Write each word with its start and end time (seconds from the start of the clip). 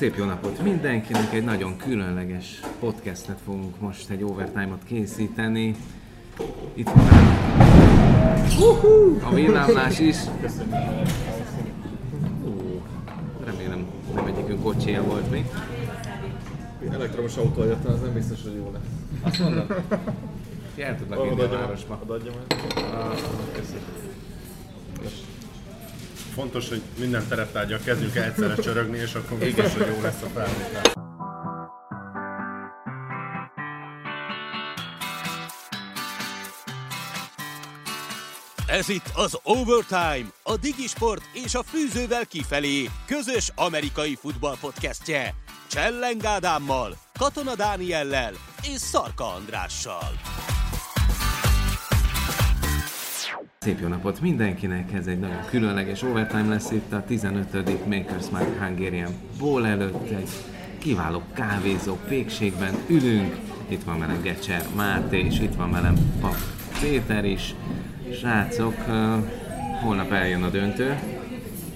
Szép 0.00 0.16
jó 0.16 0.24
napot 0.24 0.62
mindenkinek, 0.62 1.32
egy 1.32 1.44
nagyon 1.44 1.76
különleges 1.76 2.60
podcastet 2.78 3.38
fogunk 3.44 3.80
most 3.80 4.10
egy 4.10 4.22
overtime-ot 4.22 4.84
készíteni. 4.84 5.76
Itt 6.72 6.88
van 6.88 7.08
a 9.22 9.34
villámlás 9.34 9.98
is. 9.98 10.16
Ó, 12.46 12.82
remélem 13.44 13.86
nem 14.14 14.26
egyikünk 14.26 14.62
kocsija 14.62 15.02
volt 15.02 15.30
még. 15.30 15.46
Elektromos 16.90 17.36
autó 17.36 17.64
jött, 17.64 17.84
az 17.84 18.00
nem 18.00 18.12
biztos, 18.12 18.42
hogy 18.42 18.54
jó 18.54 18.70
lesz. 18.72 18.82
Azt 19.22 19.38
mondom, 19.38 19.66
el 20.78 20.98
tudlak 20.98 21.26
inni 21.30 21.40
a 21.40 21.48
városba. 21.48 22.00
Odaadjam 22.02 22.34
el. 22.48 22.58
Ah, 22.76 23.18
köszönöm. 23.52 24.03
Fontos, 26.34 26.68
hogy 26.68 26.82
minden 26.98 27.26
tereptárgyak 27.28 27.84
kezdjünk 27.84 28.14
el 28.14 28.24
egyszerre 28.24 28.54
csörögni, 28.54 28.98
és 28.98 29.14
akkor 29.14 29.38
biztos, 29.38 29.72
hogy 29.72 29.86
jó 29.86 30.02
lesz 30.02 30.22
a 30.22 30.26
felvétel. 30.26 30.92
Ez 38.66 38.88
itt 38.88 39.10
az 39.14 39.38
Overtime, 39.42 40.26
a 40.42 40.56
Digisport 40.56 41.22
és 41.32 41.54
a 41.54 41.62
Fűzővel 41.62 42.26
kifelé 42.26 42.90
közös 43.06 43.50
amerikai 43.54 44.14
futball 44.14 44.56
podcastje. 44.60 45.34
Cselleng 45.70 46.24
Ádámmal, 46.24 46.96
Katona 47.18 47.54
Dániellel 47.54 48.32
és 48.62 48.80
Szarka 48.80 49.34
Andrással. 49.34 50.10
Szép 53.64 53.80
jó 53.80 53.88
napot 53.88 54.20
mindenkinek, 54.20 54.92
ez 54.92 55.06
egy 55.06 55.18
nagyon 55.18 55.44
különleges 55.46 56.02
overtime 56.02 56.48
lesz 56.48 56.70
itt 56.70 56.92
a 56.92 57.04
15. 57.06 57.86
Makers 57.86 58.26
Mark 58.30 58.58
Hungarian 58.58 59.12
Bowl 59.38 59.66
előtt, 59.66 60.10
egy 60.10 60.28
kiváló 60.78 61.22
kávézó 61.34 61.94
pékségben 62.08 62.74
ülünk, 62.88 63.36
itt 63.68 63.82
van 63.84 63.98
velem 63.98 64.22
Gecser 64.22 64.66
Máté, 64.76 65.18
és 65.18 65.40
itt 65.40 65.54
van 65.54 65.70
velem 65.70 65.94
Pap 66.20 66.36
Péter 66.80 67.24
is. 67.24 67.54
Srácok, 68.12 68.74
holnap 69.82 70.12
eljön 70.12 70.42
a 70.42 70.50
döntő, 70.50 70.98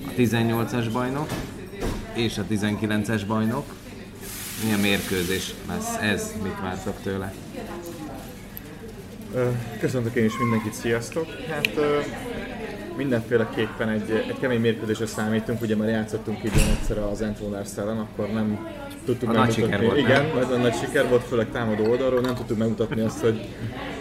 a 0.06 0.11
18-as 0.17 0.89
bajnok 0.92 1.28
és 2.14 2.39
a 2.39 2.45
19-es 2.50 3.23
bajnok. 3.27 3.75
Milyen 4.64 4.80
mérkőzés 4.80 5.55
lesz 5.69 5.97
ez, 5.97 6.33
mit 6.42 6.61
vártok 6.61 6.97
tőle? 7.02 7.34
Köszöntök 9.80 10.14
én 10.14 10.24
is 10.24 10.38
mindenkit, 10.38 10.72
sziasztok! 10.72 11.26
Hát 11.48 11.70
mindenféleképpen 12.96 13.88
egy, 13.88 14.10
egy 14.10 14.38
kemény 14.40 14.60
mérkőzésre 14.60 15.06
számítunk, 15.06 15.60
ugye 15.60 15.76
már 15.76 15.88
játszottunk 15.88 16.38
idén 16.44 16.68
egyszer 16.80 16.98
az 16.98 17.20
Antloners 17.20 17.76
ellen, 17.76 17.98
akkor 17.98 18.28
nem 18.32 18.68
tudtuk 19.04 19.28
A 19.28 19.32
nagy 19.32 19.46
megmutatni. 19.46 19.72
siker 19.72 19.84
volt, 19.84 19.98
Igen, 19.98 20.26
nagyon 20.34 20.60
nagy 20.60 20.74
siker 20.74 21.08
volt, 21.08 21.22
főleg 21.22 21.50
támadó 21.50 21.90
oldalról, 21.90 22.20
nem 22.20 22.34
tudtuk 22.34 22.58
megmutatni 22.58 23.00
azt, 23.00 23.20
hogy, 23.20 23.48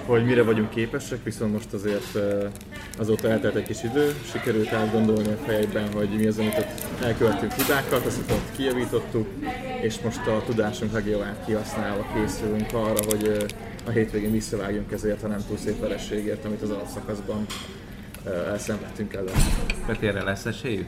hogy 0.05 0.25
mire 0.25 0.43
vagyunk 0.43 0.69
képesek, 0.69 1.23
viszont 1.23 1.53
most 1.53 1.73
azért 1.73 2.17
azóta 2.97 3.29
eltelt 3.29 3.55
egy 3.55 3.65
kis 3.65 3.83
idő, 3.83 4.13
sikerült 4.31 4.73
átgondolni 4.73 5.27
a 5.27 5.43
fejekben, 5.45 5.93
hogy 5.93 6.09
mi 6.17 6.27
az, 6.27 6.37
amit 6.37 6.57
ott 6.57 7.03
elkövettünk 7.03 7.51
hibákat, 7.51 8.05
azt 8.05 8.31
ott 8.31 8.55
kijavítottuk, 8.55 9.27
és 9.81 9.99
most 10.03 10.27
a 10.27 10.43
tudásunk 10.45 10.91
legjobban 10.93 11.35
kihasználva 11.45 12.05
készülünk 12.13 12.73
arra, 12.73 12.99
hogy 13.09 13.45
a 13.87 13.91
hétvégén 13.91 14.31
visszavágjunk 14.31 14.91
ezért 14.91 15.23
a 15.23 15.27
nem 15.27 15.45
túl 15.47 15.57
szép 15.57 15.79
verességért, 15.79 16.45
amit 16.45 16.61
az 16.61 16.69
alapszakaszban 16.69 17.45
elszenvedtünk 18.47 19.13
ellen. 19.13 19.35
Peti, 19.85 20.07
erre 20.07 20.23
lesz 20.23 20.45
esélyük? 20.45 20.87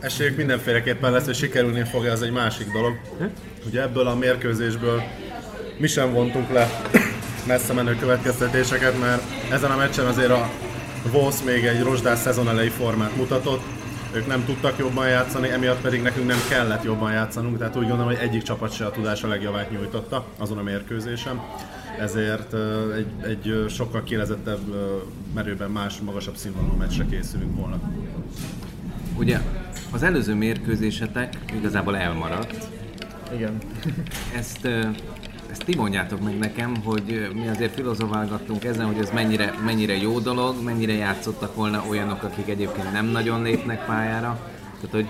Esélyük 0.00 0.36
mindenféleképpen 0.36 1.12
lesz, 1.12 1.24
hogy 1.24 1.34
sikerülni 1.34 1.84
fog, 1.84 2.04
ez 2.04 2.20
egy 2.20 2.32
másik 2.32 2.72
dolog. 2.72 3.00
Ugye 3.66 3.82
ebből 3.82 4.06
a 4.06 4.14
mérkőzésből 4.14 5.02
mi 5.78 5.86
sem 5.86 6.12
vontunk 6.12 6.50
le 6.52 6.68
messze 7.46 7.72
menő 7.72 7.96
következtetéseket, 7.96 8.98
mert 9.00 9.22
ezen 9.50 9.70
a 9.70 9.76
meccsen 9.76 10.06
azért 10.06 10.30
a 10.30 10.50
Wolves 11.12 11.42
még 11.42 11.64
egy 11.64 11.82
rozsdás 11.82 12.18
szezon 12.18 12.48
elejé 12.48 12.68
formát 12.68 13.16
mutatott, 13.16 13.62
ők 14.14 14.26
nem 14.26 14.44
tudtak 14.44 14.78
jobban 14.78 15.08
játszani, 15.08 15.48
emiatt 15.48 15.80
pedig 15.80 16.02
nekünk 16.02 16.26
nem 16.26 16.38
kellett 16.48 16.82
jobban 16.82 17.12
játszanunk, 17.12 17.58
tehát 17.58 17.76
úgy 17.76 17.88
gondolom, 17.88 18.06
hogy 18.06 18.20
egyik 18.20 18.42
csapat 18.42 18.72
se 18.72 18.86
a 18.86 18.90
tudása 18.90 19.28
legjobbát 19.28 19.70
nyújtotta 19.70 20.26
azon 20.38 20.58
a 20.58 20.62
mérkőzésen. 20.62 21.40
Ezért 21.98 22.54
egy, 22.96 23.06
egy 23.22 23.64
sokkal 23.68 24.02
kielezettebb, 24.02 24.60
merőben 25.34 25.70
más, 25.70 26.00
magasabb 26.00 26.36
színvonalú 26.36 26.74
meccsre 26.74 27.04
készülünk 27.10 27.56
volna. 27.56 27.80
Ugye 29.16 29.40
az 29.90 30.02
előző 30.02 30.34
mérkőzésetek 30.34 31.36
igazából 31.52 31.96
elmaradt. 31.96 32.68
Igen. 33.34 33.58
Ezt, 34.36 34.68
ezt 35.52 35.64
ti 35.64 35.76
mondjátok 35.76 36.20
meg 36.20 36.38
nekem, 36.38 36.76
hogy 36.84 37.30
mi 37.34 37.48
azért 37.48 37.74
filozofálgattunk 37.74 38.64
ezen, 38.64 38.86
hogy 38.86 38.98
ez 38.98 39.10
mennyire, 39.10 39.54
mennyire 39.64 39.96
jó 39.96 40.18
dolog, 40.18 40.62
mennyire 40.62 40.92
játszottak 40.92 41.54
volna 41.54 41.84
olyanok, 41.88 42.22
akik 42.22 42.48
egyébként 42.48 42.92
nem 42.92 43.06
nagyon 43.06 43.42
lépnek 43.42 43.86
pályára. 43.86 44.50
Tehát, 44.74 44.90
hogy, 44.90 45.06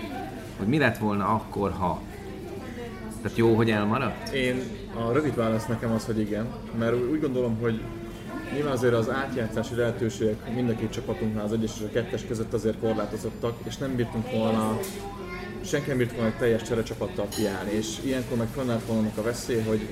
hogy 0.57 0.67
mi 0.67 0.77
lett 0.77 0.97
volna 0.97 1.27
akkor, 1.27 1.71
ha? 1.71 2.01
Tehát 3.21 3.37
jó, 3.37 3.55
hogy 3.55 3.69
elmaradt? 3.69 4.29
Én 4.33 4.61
a 5.07 5.11
rövid 5.11 5.35
válasz 5.35 5.65
nekem 5.65 5.91
az, 5.91 6.05
hogy 6.05 6.19
igen, 6.19 6.47
mert 6.79 6.95
úgy 7.11 7.19
gondolom, 7.19 7.57
hogy 7.61 7.81
nyilván 8.53 8.73
azért 8.73 8.93
az 8.93 9.09
átjátszási 9.09 9.75
lehetőségek 9.75 10.55
mind 10.55 10.69
a 10.69 10.75
két 10.75 10.91
csapatunknál, 10.91 11.43
az 11.43 11.53
egyes 11.53 11.71
és 11.75 11.85
a 11.85 11.91
kettes 11.93 12.25
között 12.25 12.53
azért 12.53 12.79
korlátozottak, 12.79 13.57
és 13.63 13.77
nem 13.77 13.95
bírtunk 13.95 14.31
volna, 14.31 14.79
senki 15.65 15.87
nem 15.87 15.97
bírt 15.97 16.11
volna 16.11 16.27
egy 16.27 16.37
teljes 16.37 16.61
cserecsapattal 16.61 17.27
kiállni, 17.27 17.71
és 17.71 17.97
ilyenkor 18.05 18.37
meg 18.37 18.47
fennállt 18.55 18.85
volna 18.85 19.09
a 19.17 19.21
veszély, 19.21 19.61
hogy 19.61 19.87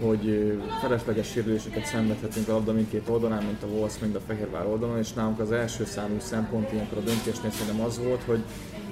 hogy 0.00 0.56
felesleges 0.80 1.28
sérüléseket 1.28 1.86
szenvedhetünk 1.86 2.48
a 2.48 2.52
labda 2.52 2.72
mindkét 2.72 3.08
oldalán, 3.08 3.42
mint 3.44 3.62
a 3.62 3.66
Wolves, 3.66 3.98
mint 4.00 4.16
a 4.16 4.20
Fehérvár 4.26 4.66
oldalon, 4.66 4.98
és 4.98 5.12
nálunk 5.12 5.40
az 5.40 5.52
első 5.52 5.84
számú 5.84 6.16
szempont 6.18 6.72
ilyenkor 6.72 6.98
a 6.98 7.00
döntésnél 7.00 7.50
szerintem 7.50 7.84
az 7.84 7.98
volt, 7.98 8.22
hogy, 8.22 8.42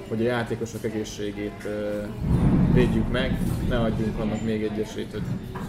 hogy 0.07 0.21
a 0.21 0.29
játékosok 0.29 0.83
egészségét 0.83 1.67
védjük 2.73 3.11
meg, 3.11 3.39
ne 3.69 3.79
adjunk 3.79 4.19
annak 4.19 4.41
még 4.43 4.63
egy 4.63 4.79
esélyt, 4.79 5.11
hogy 5.11 5.21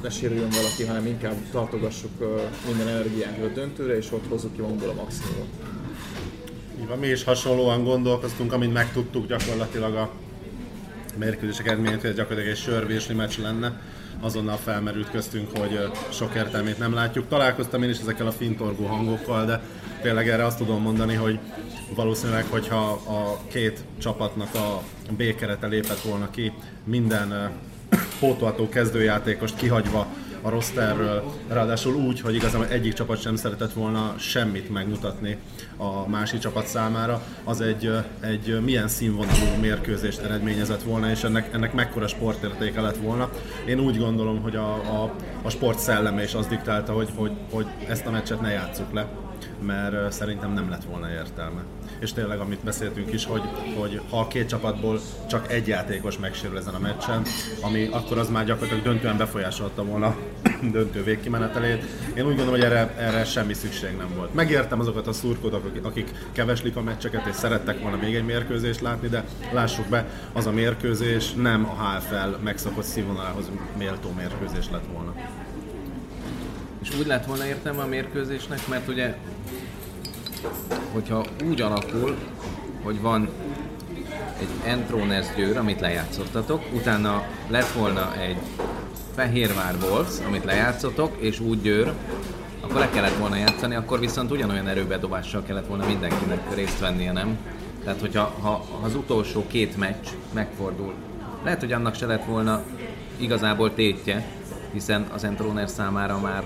ne 0.03 0.11
sérüljön 0.11 0.51
valaki, 0.51 0.85
hanem 0.85 1.07
inkább 1.07 1.37
tartogassuk 1.51 2.11
minden 2.67 2.89
energiánkat 2.89 3.45
a 3.45 3.53
döntőre, 3.55 3.97
és 3.97 4.13
ott 4.13 4.29
hozzuk 4.29 4.55
ki 4.55 4.61
magunkból 4.61 4.89
a 4.89 4.95
maximumot. 4.95 5.49
Így 6.81 6.87
van, 6.87 6.99
mi 6.99 7.07
is 7.07 7.25
hasonlóan 7.25 7.85
gondolkoztunk, 7.85 8.53
amint 8.53 8.73
megtudtuk 8.73 9.27
gyakorlatilag 9.27 9.95
a 9.95 10.11
mérkőzések 11.19 11.67
eredményét, 11.67 12.01
hogy 12.01 12.15
gyakorlatilag 12.15 12.51
egy 12.51 12.63
sörvésli 12.63 13.15
meccs 13.15 13.39
lenne. 13.39 13.81
Azonnal 14.21 14.57
felmerült 14.57 15.11
köztünk, 15.11 15.57
hogy 15.59 15.91
sok 16.11 16.35
értelmét 16.35 16.79
nem 16.79 16.95
látjuk. 16.95 17.29
Találkoztam 17.29 17.83
én 17.83 17.91
is 17.91 17.99
ezekkel 17.99 18.27
a 18.27 18.33
fintorgó 18.33 18.87
hangokkal, 18.87 19.45
de 19.45 19.61
tényleg 20.03 20.29
erre 20.29 20.45
azt 20.45 20.59
tudom 20.59 20.83
mondani, 20.83 21.15
hogy 21.15 21.39
valószínűleg, 21.95 22.45
hogyha 22.51 22.91
a 22.91 23.39
két 23.49 23.85
csapatnak 23.99 24.55
a 24.55 24.83
B 25.11 25.35
kerete 25.35 25.67
lépett 25.67 26.01
volna 26.01 26.31
ki, 26.31 26.53
minden 26.85 27.51
pótolható 28.21 28.69
kezdőjátékost 28.69 29.57
kihagyva 29.57 30.07
a 30.43 30.49
rosterről, 30.49 31.33
ráadásul 31.49 31.95
úgy, 31.95 32.21
hogy 32.21 32.35
igazából 32.35 32.67
egyik 32.67 32.93
csapat 32.93 33.21
sem 33.21 33.37
szeretett 33.37 33.73
volna 33.73 34.15
semmit 34.19 34.71
megmutatni 34.71 35.39
a 35.77 36.09
másik 36.09 36.41
csapat 36.41 36.67
számára, 36.67 37.23
az 37.45 37.61
egy, 37.61 37.91
egy 38.21 38.61
milyen 38.65 38.89
színvonalú 38.89 39.61
mérkőzést 39.61 40.21
eredményezett 40.21 40.83
volna, 40.83 41.11
és 41.11 41.23
ennek, 41.23 41.55
ennek 41.55 41.73
mekkora 41.73 42.07
sportértéke 42.07 42.81
lett 42.81 42.97
volna. 42.97 43.31
Én 43.67 43.81
úgy 43.81 43.99
gondolom, 43.99 44.43
hogy 44.43 44.57
a, 44.57 44.75
a, 44.75 45.15
a 45.43 45.51
sport 45.51 45.79
szelleme 45.79 46.23
is 46.23 46.35
az 46.35 46.47
diktálta, 46.47 46.93
hogy, 46.93 47.09
hogy, 47.17 47.33
hogy 47.51 47.67
ezt 47.89 48.07
a 48.07 48.11
meccset 48.11 48.41
ne 48.41 48.51
játsszuk 48.51 48.93
le, 48.93 49.28
mert 49.61 50.13
szerintem 50.13 50.53
nem 50.53 50.71
lett 50.71 50.85
volna 50.85 51.11
értelme. 51.11 51.63
És 52.01 52.13
tényleg, 52.13 52.39
amit 52.39 52.65
beszéltünk 52.65 53.13
is, 53.13 53.25
hogy, 53.25 53.43
hogy 53.79 54.01
ha 54.11 54.19
a 54.19 54.27
két 54.27 54.49
csapatból 54.49 55.01
csak 55.29 55.53
egy 55.53 55.67
játékos 55.67 56.19
megsérül 56.19 56.59
ezen 56.59 56.75
a 56.75 56.79
meccsen, 56.79 57.23
ami 57.61 57.89
akkor 57.93 58.19
az 58.19 58.29
már 58.29 58.45
gyakorlatilag 58.45 58.85
döntően 58.85 59.17
befolyásolta 59.17 59.85
volna 59.85 60.17
döntő 60.73 61.03
végkimenetelét. 61.03 61.85
Én 62.15 62.27
úgy 62.27 62.37
gondolom, 62.37 62.51
hogy 62.51 62.63
erre, 62.63 62.95
erre 62.99 63.25
semmi 63.25 63.55
szükség 63.55 63.97
nem 63.97 64.09
volt. 64.17 64.35
Megértem 64.35 64.81
azokat 64.81 65.07
a 65.07 65.13
akik- 65.53 65.85
akik 65.85 66.11
keveslik 66.33 66.77
a 66.77 66.83
meccseket, 66.83 67.27
és 67.27 67.35
szerettek 67.35 67.81
volna 67.81 67.97
még 67.97 68.15
egy 68.15 68.25
mérkőzést 68.25 68.81
látni, 68.81 69.09
de 69.09 69.25
lássuk 69.53 69.89
be, 69.89 70.07
az 70.33 70.47
a 70.47 70.51
mérkőzés 70.53 71.33
nem 71.33 71.65
a 71.65 71.83
HFL 71.83 72.43
megszokott 72.43 72.85
színvonalához 72.85 73.51
méltó 73.77 74.13
mérkőzés 74.17 74.71
lett 74.71 74.87
volna. 74.93 75.15
És 76.83 76.99
úgy 76.99 77.07
lett 77.07 77.25
volna 77.25 77.47
értelme 77.47 77.83
a 77.83 77.87
mérkőzésnek, 77.87 78.69
mert 78.69 78.89
ugye, 78.89 79.17
hogyha 80.93 81.25
úgy 81.49 81.61
alakul, 81.61 82.17
hogy 82.83 83.01
van 83.01 83.29
egy 84.41 84.71
Entroners 84.71 85.27
győr, 85.37 85.57
amit 85.57 85.81
lejátszottatok, 85.81 86.63
utána 86.73 87.23
lett 87.49 87.73
volna 87.73 88.17
egy 88.17 88.37
Fehérvár 89.15 89.75
Wolves, 89.83 90.15
amit 90.27 90.45
lejátszotok, 90.45 91.17
és 91.19 91.41
úgy 91.41 91.61
győr, 91.63 91.93
akkor 92.61 92.81
le 92.81 92.91
kellett 92.91 93.17
volna 93.17 93.37
játszani, 93.37 93.75
akkor 93.75 94.01
viszont 94.01 94.31
ugyanolyan 94.31 94.69
erőbedobással 94.69 95.43
kellett 95.43 95.67
volna 95.67 95.87
mindenkinek 95.87 96.55
részt 96.55 96.79
vennie, 96.79 97.13
nem? 97.13 97.39
Tehát, 97.85 98.01
hogyha 98.01 98.35
ha, 98.41 98.51
ha 98.51 98.81
az 98.83 98.95
utolsó 98.95 99.47
két 99.47 99.77
meccs 99.77 100.07
megfordul 100.33 100.95
lehet, 101.45 101.61
hogy 101.61 101.73
annak 101.73 101.95
se 101.95 102.07
lett 102.07 102.25
volna 102.25 102.63
igazából 103.17 103.75
tétje, 103.75 104.25
hiszen 104.73 105.07
az 105.13 105.25
Entroner 105.25 105.69
számára 105.69 106.19
már 106.21 106.43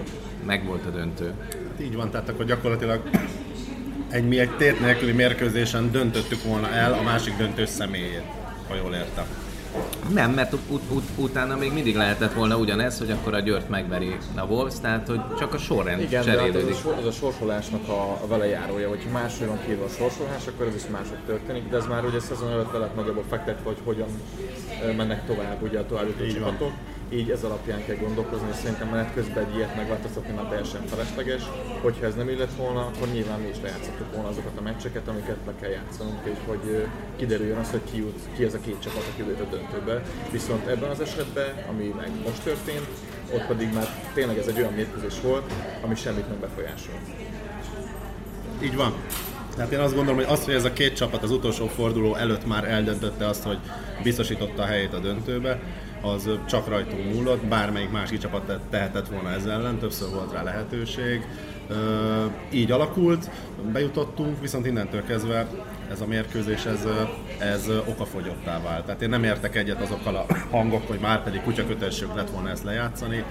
megvolt 0.46 0.86
a 0.86 0.90
döntő. 0.90 1.32
Így 1.80 1.96
van, 1.96 2.10
tehát 2.10 2.28
akkor 2.28 2.44
gyakorlatilag 2.44 3.00
egy, 4.10 4.28
mi 4.28 4.38
egy 4.38 4.56
tét 4.56 4.80
nélküli 4.80 5.12
mérkőzésen 5.12 5.90
döntöttük 5.90 6.42
volna 6.42 6.68
el 6.70 6.92
a 6.92 7.02
másik 7.02 7.36
döntő 7.36 7.64
személyét, 7.66 8.22
ha 8.68 8.74
jól 8.74 8.94
értem. 8.94 9.24
Nem, 10.12 10.30
mert 10.30 10.52
ut- 10.52 10.90
ut- 10.90 11.08
utána 11.16 11.56
még 11.56 11.72
mindig 11.72 11.96
lehetett 11.96 12.32
volna 12.32 12.56
ugyanez, 12.56 12.98
hogy 12.98 13.10
akkor 13.10 13.34
a 13.34 13.40
Győrt 13.40 13.68
megveri 13.68 14.16
a 14.34 14.44
Wolves, 14.44 14.74
tehát 14.80 15.06
hogy 15.08 15.20
csak 15.38 15.54
a 15.54 15.58
sorrend 15.58 16.00
Igen, 16.00 16.24
hát 16.24 16.34
ez 16.34 16.36
cserélődik. 16.40 16.74
a, 16.74 16.78
sor, 16.78 16.94
ez 16.98 17.04
a 17.04 17.10
sorsolásnak 17.10 17.88
a, 17.88 18.18
a 18.22 18.26
velejárója, 18.28 18.88
hogyha 18.88 19.10
máshogy 19.10 19.46
van 19.46 19.58
kívül 19.66 19.84
a 19.84 19.88
sorsolás, 19.88 20.46
akkor 20.46 20.66
ez 20.66 20.74
is 20.74 20.82
máshogy 20.90 21.18
történik, 21.26 21.68
de 21.68 21.76
ez 21.76 21.86
már 21.86 22.04
ugye 22.04 22.20
szezon 22.20 22.50
előtt 22.50 22.72
lett 22.72 22.94
nagyobb 22.96 23.24
fektetve, 23.28 23.62
hogy 23.64 23.78
hogyan 23.84 24.08
mennek 24.96 25.26
tovább 25.26 25.62
ugye 25.62 25.78
a 25.78 25.86
további 25.86 26.24
Így 26.24 26.40
van. 26.40 26.56
Így 27.14 27.30
ez 27.30 27.44
alapján 27.44 27.84
kell 27.84 27.96
gondolkozni, 27.96 28.48
és 28.50 28.56
szerintem 28.56 28.88
menet 28.88 29.14
közben 29.14 29.44
egy 29.44 29.56
ilyet 29.56 29.76
megváltoztatni 29.76 30.32
már 30.34 30.44
teljesen 30.44 30.86
felesleges. 30.86 31.42
Hogyha 31.80 32.06
ez 32.06 32.14
nem 32.14 32.28
illett 32.28 32.54
volna, 32.56 32.80
akkor 32.80 33.08
nyilván 33.08 33.40
mi 33.40 33.48
is 33.48 33.56
lejátszottuk 33.62 34.14
volna 34.14 34.28
azokat 34.28 34.58
a 34.58 34.62
meccseket, 34.62 35.08
amiket 35.08 35.36
le 35.46 35.52
kell 35.60 35.70
játszanunk, 35.70 36.20
és 36.24 36.38
hogy 36.46 36.86
kiderüljön 37.16 37.58
az, 37.58 37.70
hogy 37.70 37.80
ki, 37.90 37.96
jut, 37.96 38.20
ki 38.36 38.44
ez 38.44 38.54
a 38.54 38.60
két 38.60 38.80
csapat, 38.82 39.04
aki 39.12 39.28
jut 39.28 39.40
a 39.40 39.56
döntőbe. 39.56 40.02
Viszont 40.30 40.66
ebben 40.66 40.90
az 40.90 41.00
esetben, 41.00 41.64
ami 41.68 41.94
meg 41.96 42.10
most 42.24 42.42
történt, 42.42 42.86
ott 43.34 43.46
pedig 43.46 43.72
már 43.72 43.86
tényleg 44.14 44.38
ez 44.38 44.46
egy 44.46 44.58
olyan 44.58 44.72
mérkőzés 44.72 45.20
volt, 45.22 45.52
ami 45.82 45.94
semmit 45.94 46.28
nem 46.28 46.40
befolyásol. 46.40 46.94
Így 48.62 48.76
van. 48.76 48.94
Tehát 49.56 49.72
én 49.72 49.78
azt 49.78 49.94
gondolom, 49.94 50.18
hogy 50.20 50.32
az, 50.32 50.44
hogy 50.44 50.54
ez 50.54 50.64
a 50.64 50.72
két 50.72 50.96
csapat 50.96 51.22
az 51.22 51.30
utolsó 51.30 51.66
forduló 51.66 52.14
előtt 52.14 52.46
már 52.46 52.64
eldöntötte 52.64 53.26
azt, 53.26 53.42
hogy 53.42 53.58
biztosította 54.02 54.62
a 54.62 54.66
helyét 54.66 54.92
a 54.92 54.98
döntőbe, 54.98 55.60
az 56.02 56.30
csak 56.48 56.68
rajtunk 56.68 57.14
múlott, 57.14 57.44
bármelyik 57.44 57.90
másik 57.90 58.18
csapat 58.18 58.42
te- 58.42 58.60
tehetett 58.70 59.08
volna 59.08 59.30
ezzel 59.30 59.52
ellen, 59.52 59.78
többször 59.78 60.08
volt 60.10 60.32
rá 60.32 60.42
lehetőség. 60.42 61.26
Így 62.50 62.70
alakult, 62.70 63.30
bejutottunk, 63.72 64.40
viszont 64.40 64.66
innentől 64.66 65.04
kezdve 65.04 65.46
ez 65.90 66.00
a 66.00 66.06
mérkőzés, 66.06 66.64
ez, 66.64 66.86
ez 67.38 67.68
okafogyottá 67.88 68.60
vált. 68.62 68.84
Tehát 68.84 69.02
én 69.02 69.08
nem 69.08 69.24
értek 69.24 69.56
egyet 69.56 69.80
azokkal 69.80 70.16
a 70.16 70.26
hangok, 70.50 70.86
hogy 70.86 70.98
már 70.98 71.22
pedig 71.22 71.42
kutyakötessük 71.42 72.14
lett 72.14 72.30
volna 72.30 72.50
ezt 72.50 72.64
lejátszani. 72.64 73.24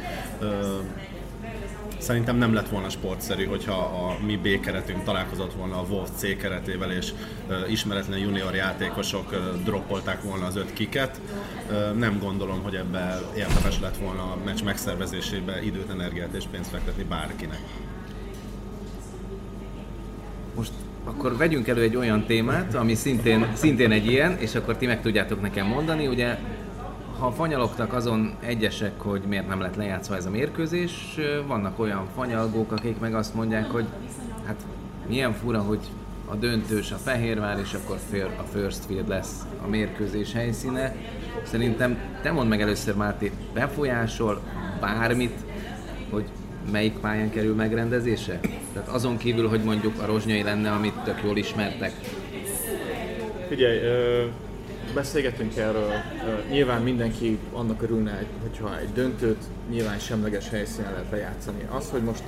Szerintem 2.02 2.38
nem 2.38 2.54
lett 2.54 2.70
volna 2.70 2.90
sportszerű, 2.90 3.46
hogyha 3.46 3.74
a 3.74 4.26
mi 4.26 4.38
B 4.38 4.60
keretünk 4.60 5.04
találkozott 5.04 5.54
volna 5.54 5.80
a 5.80 5.86
Wolf 5.90 6.10
C 6.16 6.38
keretével, 6.38 6.92
és 6.92 7.12
ismeretlen 7.70 8.20
junior 8.20 8.56
játékosok 8.56 9.36
droppolták 9.64 10.22
volna 10.22 10.46
az 10.46 10.56
öt 10.56 10.74
kiket. 10.74 11.22
Nem 11.98 12.20
gondolom, 12.20 12.64
hogy 12.64 12.76
ebbe 12.76 13.20
érdemes 13.38 13.80
lett 13.80 13.98
volna 13.98 14.22
a 14.22 14.38
meccs 14.46 14.64
megszervezésébe 14.64 15.64
időt, 15.64 15.90
energiát 15.90 16.34
és 16.34 16.44
pénzt 16.52 16.70
fektetni 16.70 17.04
bárkinek. 17.04 17.60
Most 20.56 20.72
akkor 21.04 21.38
vegyünk 21.38 21.68
elő 21.68 21.82
egy 21.82 21.96
olyan 21.96 22.26
témát, 22.26 22.76
ami 22.76 22.96
szintén, 22.96 23.52
szintén 23.54 23.92
egy 23.92 24.06
ilyen, 24.06 24.38
és 24.38 24.56
akkor 24.56 24.78
ti 24.78 24.86
meg 24.86 25.02
tudjátok 25.02 25.42
nekem 25.42 25.68
mondani, 25.68 26.08
ugye 26.08 26.38
ha 27.22 27.32
fanyalogtak 27.32 27.94
azon 27.94 28.34
egyesek, 28.40 29.00
hogy 29.02 29.22
miért 29.22 29.48
nem 29.48 29.62
lett 29.62 29.76
lejátszva 29.76 30.16
ez 30.16 30.26
a 30.26 30.30
mérkőzés, 30.30 31.18
vannak 31.48 31.80
olyan 31.80 32.08
fanyalgók, 32.16 32.72
akik 32.72 33.00
meg 33.00 33.16
azt 33.16 33.34
mondják, 33.34 33.72
hogy 33.72 33.86
hát 34.46 34.66
milyen 35.08 35.34
fura, 35.34 35.60
hogy 35.60 35.80
a 36.26 36.36
döntős 36.36 36.92
a 36.92 36.96
Fehérvár, 36.96 37.60
és 37.60 37.74
akkor 37.74 37.98
a 38.38 38.44
First 38.54 38.86
Field 38.86 39.08
lesz 39.08 39.46
a 39.66 39.68
mérkőzés 39.68 40.34
helyszíne. 40.34 40.96
Szerintem 41.44 41.98
te 42.22 42.32
mondd 42.32 42.50
meg 42.50 42.62
először, 42.62 42.96
Máté, 42.96 43.32
befolyásol 43.54 44.42
bármit, 44.80 45.36
hogy 46.10 46.26
melyik 46.72 46.94
pályán 46.94 47.30
kerül 47.30 47.56
megrendezése? 47.56 48.40
Tehát 48.74 48.90
azon 48.90 49.18
kívül, 49.18 49.50
hogy 49.50 49.64
mondjuk 49.64 50.02
a 50.02 50.06
rozsnyai 50.06 50.44
lenne, 50.44 50.72
amit 50.72 51.00
tök 51.04 51.22
jól 51.24 51.38
ismertek. 51.38 51.92
Figyelj, 53.48 53.80
beszélgetünk 54.94 55.56
erről, 55.58 55.92
nyilván 56.52 56.82
mindenki 56.82 57.38
annak 57.54 57.82
örülne, 57.82 58.16
hogy- 58.16 58.28
hogyha 58.42 58.80
egy 58.80 58.94
döntőt 58.94 59.44
nyilván 59.70 60.00
semleges 60.00 60.50
helyszínen 60.50 60.92
lehet 60.92 61.12
lejátszani. 61.12 61.68
Az, 61.72 61.90
hogy 61.90 62.02
most 62.02 62.24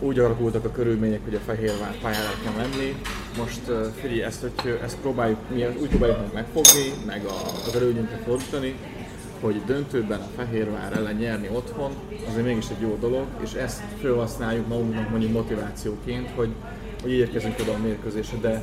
úgy 0.00 0.18
alakultak 0.18 0.64
a 0.64 0.70
körülmények, 0.70 1.20
hogy 1.24 1.34
a 1.34 1.38
Fehérvár 1.38 1.98
pályára 2.02 2.30
kell 2.44 2.52
menni, 2.52 2.94
most 3.38 3.60
figyelj, 4.00 4.22
ezt, 4.22 4.40
hogy 4.62 4.78
ezt 4.82 4.96
próbáljuk, 4.96 5.38
mi 5.54 5.66
úgy 5.80 5.88
próbáljuk 5.88 6.18
meg 6.18 6.32
megfogni, 6.32 6.92
meg 7.06 7.24
az 7.66 7.74
előnyünkre 7.74 8.16
fordítani, 8.24 8.74
hogy 9.40 9.62
döntőben 9.66 10.20
a 10.20 10.28
Fehérvár 10.36 10.92
ellen 10.92 11.14
nyerni 11.14 11.48
otthon, 11.52 11.92
azért 12.28 12.44
mégis 12.44 12.68
egy 12.70 12.80
jó 12.80 12.96
dolog, 13.00 13.24
és 13.42 13.52
ezt 13.52 13.82
felhasználjuk 14.00 14.68
magunknak 14.68 15.10
mondjuk 15.10 15.32
motivációként, 15.32 16.30
hogy, 16.34 16.48
hogy 17.02 17.12
érkezünk 17.12 17.54
oda 17.60 17.72
a 17.72 17.78
mérkőzésre, 17.78 18.36
de 18.40 18.62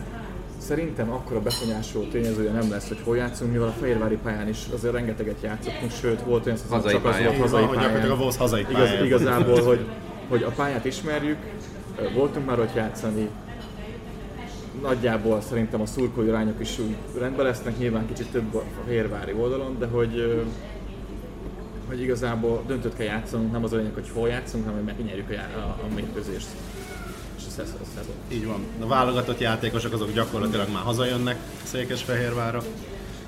szerintem 0.57 1.11
akkora 1.11 1.41
befolyásoló 1.41 2.05
tényezője 2.05 2.51
nem 2.51 2.69
lesz, 2.69 2.87
hogy 2.87 2.99
hol 3.03 3.17
játszunk, 3.17 3.51
mivel 3.51 3.67
a 3.67 3.73
Fehérvári 3.79 4.17
pályán 4.23 4.47
is 4.47 4.65
azért 4.73 4.93
rengeteget 4.93 5.41
játszottunk, 5.41 5.91
sőt 5.91 6.21
volt 6.21 6.45
olyan 6.45 6.57
szezon, 6.57 6.77
Hazai 6.77 6.93
csak 6.93 7.05
az 7.05 7.11
pálya. 7.11 7.27
volt 7.27 7.39
hazai 7.41 7.63
hogy 7.63 7.77
gyakorlatilag 7.77 8.19
a 8.19 8.31
hazai 8.37 8.61
Igaz, 8.61 8.73
pályán. 8.73 9.05
igazából, 9.05 9.61
hogy, 9.61 9.85
hogy 10.29 10.43
a 10.43 10.49
pályát 10.49 10.85
ismerjük, 10.85 11.37
voltunk 12.15 12.45
már 12.45 12.59
ott 12.59 12.75
játszani, 12.75 13.29
nagyjából 14.81 15.41
szerintem 15.41 15.81
a 15.81 15.85
szurkolói 15.85 16.27
irányok 16.27 16.59
is 16.59 16.79
úgy 16.79 16.95
rendben 17.19 17.45
lesznek, 17.45 17.77
nyilván 17.77 18.07
kicsit 18.07 18.31
több 18.31 18.55
a 18.55 18.63
fehérvári 18.85 19.33
oldalon, 19.33 19.75
de 19.79 19.85
hogy, 19.85 20.43
hogy 21.87 22.01
igazából 22.01 22.63
döntőt 22.67 22.95
kell 22.95 23.05
játszanunk, 23.05 23.51
nem 23.51 23.63
az 23.63 23.73
a 23.73 23.75
lényeg, 23.75 23.93
hogy 23.93 24.09
hol 24.13 24.27
játszunk, 24.27 24.65
hanem 24.65 24.83
hogy 24.83 24.95
megnyerjük 24.95 25.29
a, 25.29 25.59
a, 25.59 25.79
a 25.83 25.93
mérkőzést 25.95 26.47
szezon. 27.65 28.13
Így 28.31 28.45
van. 28.45 28.65
A 28.79 28.87
válogatott 28.87 29.39
játékosok 29.39 29.93
azok 29.93 30.13
gyakorlatilag 30.13 30.67
már 30.73 30.83
hazajönnek 30.83 31.37
Székesfehérvárra. 31.63 32.63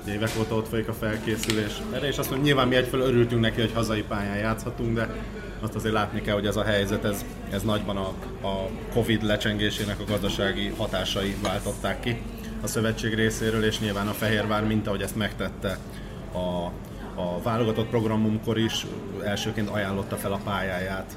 Ugye 0.02 0.14
Évek 0.14 0.30
óta 0.38 0.54
ott 0.54 0.68
folyik 0.68 0.88
a 0.88 0.92
felkészülés. 0.92 1.72
Erre 1.92 2.08
is 2.08 2.18
azt 2.18 2.28
mondom, 2.28 2.46
nyilván 2.46 2.68
mi 2.68 2.76
egyfelől 2.76 3.06
örültünk 3.06 3.40
neki, 3.40 3.60
hogy 3.60 3.72
hazai 3.74 4.02
pályán 4.02 4.36
játszhatunk, 4.36 4.94
de 4.94 5.14
azt 5.60 5.74
azért 5.74 5.94
látni 5.94 6.20
kell, 6.20 6.34
hogy 6.34 6.46
ez 6.46 6.56
a 6.56 6.62
helyzet, 6.62 7.04
ez, 7.04 7.24
ez 7.50 7.62
nagyban 7.62 7.96
a, 7.96 8.08
a 8.46 8.68
Covid 8.92 9.22
lecsengésének 9.22 10.00
a 10.00 10.04
gazdasági 10.08 10.68
hatásai 10.76 11.36
váltották 11.42 12.00
ki 12.00 12.22
a 12.60 12.66
szövetség 12.66 13.14
részéről, 13.14 13.64
és 13.64 13.80
nyilván 13.80 14.08
a 14.08 14.12
Fehérvár, 14.12 14.66
mint 14.66 14.86
ahogy 14.86 15.02
ezt 15.02 15.16
megtette 15.16 15.78
a, 16.32 16.72
a 17.20 17.42
válogatott 17.42 17.88
programunkkor 17.88 18.58
is, 18.58 18.86
elsőként 19.24 19.68
ajánlotta 19.68 20.16
fel 20.16 20.32
a 20.32 20.40
pályáját 20.44 21.16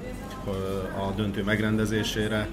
a 0.97 1.11
döntő 1.15 1.43
megrendezésére. 1.43 2.47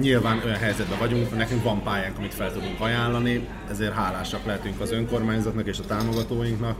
Nyilván 0.00 0.40
olyan 0.44 0.58
helyzetben 0.58 0.98
vagyunk, 0.98 1.36
nekünk 1.36 1.62
van 1.62 1.82
pályánk, 1.82 2.18
amit 2.18 2.34
fel 2.34 2.52
tudunk 2.52 2.80
ajánlani, 2.80 3.48
ezért 3.70 3.92
hálásak 3.92 4.44
lehetünk 4.44 4.80
az 4.80 4.92
önkormányzatnak 4.92 5.66
és 5.66 5.78
a 5.78 5.84
támogatóinknak. 5.86 6.78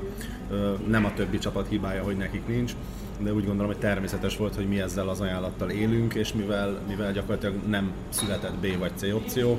Nem 0.86 1.04
a 1.04 1.14
többi 1.14 1.38
csapat 1.38 1.68
hibája, 1.68 2.02
hogy 2.02 2.16
nekik 2.16 2.46
nincs, 2.46 2.72
de 3.18 3.32
úgy 3.32 3.44
gondolom, 3.44 3.70
hogy 3.70 3.80
természetes 3.80 4.36
volt, 4.36 4.54
hogy 4.54 4.68
mi 4.68 4.80
ezzel 4.80 5.08
az 5.08 5.20
ajánlattal 5.20 5.70
élünk, 5.70 6.14
és 6.14 6.32
mivel, 6.32 6.78
mivel 6.88 7.12
gyakorlatilag 7.12 7.54
nem 7.68 7.92
született 8.08 8.54
B 8.54 8.78
vagy 8.78 8.92
C 8.94 9.02
opció, 9.02 9.58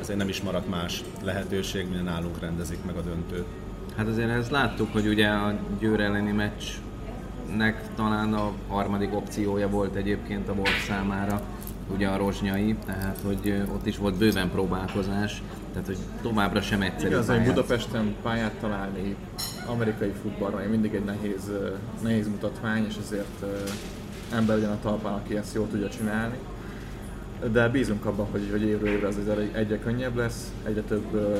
ezért 0.00 0.18
nem 0.18 0.28
is 0.28 0.42
maradt 0.42 0.68
más 0.68 1.04
lehetőség, 1.22 1.88
mint 1.90 2.04
nálunk 2.04 2.40
rendezik 2.40 2.78
meg 2.86 2.96
a 2.96 3.00
döntőt. 3.00 3.46
Hát 3.96 4.06
azért 4.06 4.30
ezt 4.30 4.50
láttuk, 4.50 4.92
hogy 4.92 5.06
ugye 5.06 5.28
a 5.28 5.58
Győr 5.78 6.00
elleni 6.00 6.32
meccsnek 6.32 7.82
talán 7.96 8.34
a 8.34 8.52
harmadik 8.68 9.14
opciója 9.14 9.68
volt 9.68 9.94
egyébként 9.94 10.48
a 10.48 10.52
Wolf 10.52 10.86
számára, 10.86 11.42
ugye 11.94 12.08
a 12.08 12.16
rozsnyai, 12.16 12.76
tehát 12.86 13.18
hogy 13.24 13.62
ott 13.72 13.86
is 13.86 13.96
volt 13.96 14.14
bőven 14.14 14.50
próbálkozás, 14.50 15.42
tehát 15.72 15.86
hogy 15.86 15.98
továbbra 16.22 16.60
sem 16.60 16.82
egyszerű 16.82 17.08
Igaz, 17.08 17.26
hogy 17.26 17.36
pályát. 17.36 17.54
Budapesten 17.54 18.14
pályát 18.22 18.52
találni 18.52 19.16
amerikai 19.66 20.12
futballra 20.22 20.68
mindig 20.70 20.94
egy 20.94 21.04
nehéz, 21.04 21.50
nehéz 22.02 22.28
mutatvány, 22.28 22.86
és 22.88 22.94
ezért 23.04 23.44
ember 24.32 24.56
legyen 24.56 24.70
a 24.70 24.78
talpán, 24.82 25.12
aki 25.12 25.36
ezt 25.36 25.54
jól 25.54 25.68
tudja 25.70 25.88
csinálni. 25.88 26.36
De 27.52 27.68
bízunk 27.68 28.04
abban, 28.04 28.26
hogy, 28.30 28.48
hogy 28.50 28.62
évről 28.62 28.88
évre 28.88 29.06
ez 29.06 29.16
egyre, 29.52 29.78
könnyebb 29.78 30.16
lesz, 30.16 30.52
egyre 30.66 30.80
több, 30.80 31.38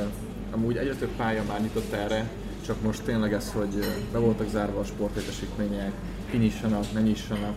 amúgy 0.50 0.76
egyre 0.76 0.94
több 0.94 1.10
pálya 1.16 1.42
már 1.48 1.60
nyitott 1.60 1.92
erre, 1.92 2.28
csak 2.66 2.82
most 2.82 3.02
tényleg 3.02 3.32
ez, 3.32 3.52
hogy 3.52 3.84
be 4.12 4.18
voltak 4.18 4.48
zárva 4.48 4.80
a 4.80 4.84
sportlétesítmények, 4.84 5.92
kinyissanak, 6.30 6.92
ne 6.92 7.00
nyissanak, 7.00 7.54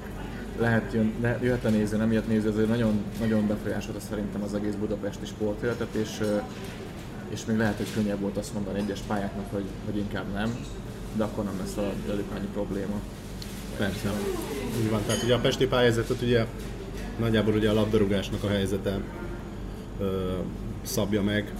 lehet 0.60 0.93
jön, 0.93 1.13
le, 1.22 1.39
jöhet 1.41 1.65
a 1.65 1.69
néző, 1.69 1.98
nem 1.98 2.12
jött 2.12 2.27
néző, 2.27 2.50
azért 2.50 2.67
nagyon, 2.67 3.03
nagyon 3.19 3.48
befolyásolta 3.48 4.00
szerintem 4.00 4.43
az 4.43 4.53
egész 4.53 4.74
budapesti 4.74 5.25
sportéletet, 5.25 5.93
és 5.93 6.22
és 7.33 7.45
még 7.45 7.57
lehet, 7.57 7.77
hogy 7.77 7.93
könnyebb 7.93 8.19
volt 8.19 8.38
azt 8.38 8.53
mondani 8.53 8.79
egyes 8.79 9.00
pályáknak, 9.07 9.45
hogy, 9.51 9.63
hogy 9.86 9.98
inkább 9.98 10.33
nem, 10.33 10.55
de 11.13 11.24
akkor 11.24 11.43
nem 11.43 11.53
lesz 11.60 11.77
a 11.77 11.93
velük 12.07 12.31
annyi 12.36 12.48
probléma. 12.53 13.00
Persze. 13.77 14.12
Így 14.81 14.89
van, 14.89 15.01
tehát 15.05 15.24
ugye 15.24 15.33
a 15.33 15.39
pesti 15.39 15.67
pályázatot 15.67 16.22
ugye 16.22 16.45
nagyjából 17.19 17.53
ugye 17.53 17.69
a 17.69 17.74
labdarúgásnak 17.74 18.43
a 18.43 18.48
helyzete 18.48 19.00
ö, 20.00 20.31
szabja 20.81 21.22
meg. 21.22 21.53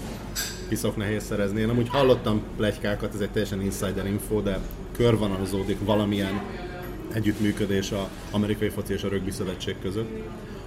piszok 0.68 0.96
nehéz 0.96 1.24
szerezni. 1.24 1.62
Én 1.62 1.70
amúgy 1.70 1.90
hallottam 1.90 2.42
plegykákat, 2.58 3.14
ez 3.14 3.20
egy 3.20 3.30
teljesen 3.30 3.62
insider 3.62 4.06
info, 4.06 4.42
de 4.42 4.60
körvonalazódik 4.96 5.78
valamilyen 5.86 6.42
együttműködés 7.14 7.92
a 7.92 8.10
amerikai 8.32 8.70
foci 8.70 8.94
és 8.94 9.04
a 9.04 9.10
rögbi 9.10 9.32
szövetség 9.32 9.76
között, 9.82 10.10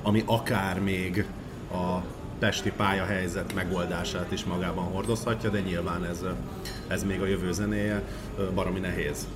ami 0.03 0.23
akár 0.27 0.81
még 0.81 1.25
a 1.73 1.99
pesti 2.39 2.73
pályahelyzet 2.77 3.55
megoldását 3.55 4.33
is 4.33 4.45
magában 4.45 4.85
hordozhatja, 4.85 5.51
de 5.51 5.61
nyilván 5.61 6.05
ez, 6.05 6.25
ez 6.89 7.05
még 7.05 7.21
a 7.21 7.27
jövő 7.27 7.53
zenéje, 7.53 8.03
baromi 8.55 8.79
nehéz. 8.81 9.29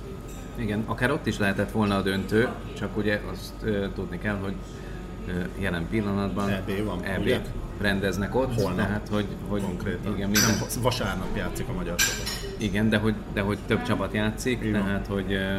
Igen, 0.55 0.83
akár 0.85 1.11
ott 1.11 1.25
is 1.27 1.37
lehetett 1.37 1.71
volna 1.71 1.95
a 1.95 2.01
döntő, 2.01 2.47
csak 2.77 2.97
ugye 2.97 3.21
azt 3.31 3.53
ö, 3.63 3.85
tudni 3.95 4.17
kell, 4.19 4.35
hogy 4.35 4.53
ö, 5.27 5.31
jelen 5.59 5.87
pillanatban 5.89 6.49
EB 6.49 6.83
van, 6.85 7.03
EB 7.03 7.21
ugye? 7.21 7.41
rendeznek 7.81 8.35
ott, 8.35 8.53
Holnap. 8.61 8.75
tehát 8.77 9.07
hogy, 9.11 9.25
hogy 9.47 9.61
Konkrétan. 9.61 10.15
igen, 10.15 10.29
Nem, 10.29 10.41
minden, 10.49 10.67
vasárnap 10.81 11.37
játszik 11.37 11.67
a 11.67 11.73
magyar 11.73 11.95
csapat. 11.95 12.55
igen 12.57 12.89
de, 12.89 12.97
hogy, 12.97 13.13
de 13.33 13.41
hogy 13.41 13.57
több 13.67 13.83
csapat 13.83 14.13
játszik, 14.13 14.61
van. 14.71 14.71
tehát 14.71 15.07
hogy 15.07 15.33
ö, 15.33 15.57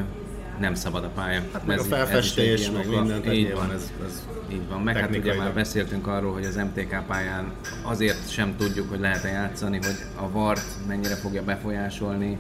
nem 0.63 0.75
szabad 0.75 1.05
a 1.05 1.09
pálya. 1.09 1.41
Hát 1.53 1.67
meg 1.67 1.77
a 1.79 1.81
Ez- 1.81 1.87
egy 1.87 1.93
felfestés, 1.93 2.71
meg 2.71 2.89
minden, 2.89 3.33
Így 3.33 3.55
van. 3.55 3.73
ez, 3.73 3.93
ez 4.07 4.23
Így 4.53 4.69
van, 4.69 4.81
meg 4.83 4.97
hát 4.97 5.17
ugye 5.17 5.35
már 5.37 5.53
beszéltünk 5.55 6.07
arról, 6.07 6.33
hogy 6.33 6.45
az 6.45 6.57
MTK 6.57 7.03
pályán 7.07 7.53
azért 7.83 8.31
sem 8.31 8.57
tudjuk, 8.57 8.89
hogy 8.89 9.01
lehet-e 9.01 9.29
játszani, 9.29 9.77
hogy 9.77 9.97
a 10.17 10.31
VAR-t 10.31 10.65
mennyire 10.87 11.15
fogja 11.15 11.43
befolyásolni 11.45 12.39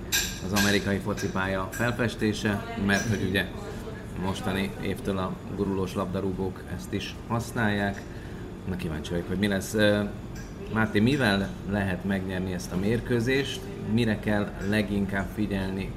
az 0.52 0.60
amerikai 0.60 0.98
focipálya 0.98 1.68
felfestése, 1.70 2.76
mert 2.86 3.08
hogy 3.08 3.26
ugye 3.28 3.44
mostani 4.24 4.70
évtől 4.82 5.18
a 5.18 5.32
gurulós 5.56 5.94
labdarúgók 5.94 6.60
ezt 6.76 6.92
is 6.92 7.14
használják. 7.28 8.00
Na 8.68 8.76
kíváncsi 8.76 9.10
vagyok, 9.10 9.28
hogy 9.28 9.38
mi 9.38 9.46
lesz. 9.46 9.76
Máté, 10.72 11.00
mivel 11.00 11.48
lehet 11.70 12.04
megnyerni 12.04 12.52
ezt 12.52 12.72
a 12.72 12.76
mérkőzést? 12.76 13.60
Mire 13.92 14.18
kell 14.18 14.50
leginkább 14.68 15.26
figyelni? 15.34 15.92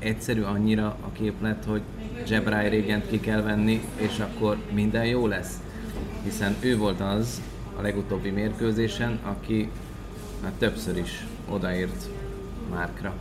Egyszerű 0.00 0.42
annyira 0.42 0.86
a 0.86 1.12
képlet, 1.12 1.64
hogy 1.64 1.82
Jebrai 2.28 2.68
régent 2.68 3.08
ki 3.08 3.20
kell 3.20 3.42
venni, 3.42 3.80
és 3.96 4.18
akkor 4.18 4.56
minden 4.72 5.04
jó 5.04 5.26
lesz? 5.26 5.60
Hiszen 6.22 6.56
ő 6.60 6.76
volt 6.76 7.00
az 7.00 7.40
a 7.76 7.82
legutóbbi 7.82 8.30
mérkőzésen, 8.30 9.18
aki 9.22 9.70
már 10.42 10.52
többször 10.58 10.96
is 10.96 11.26
odaért 11.48 12.08
Márkra. 12.70 13.14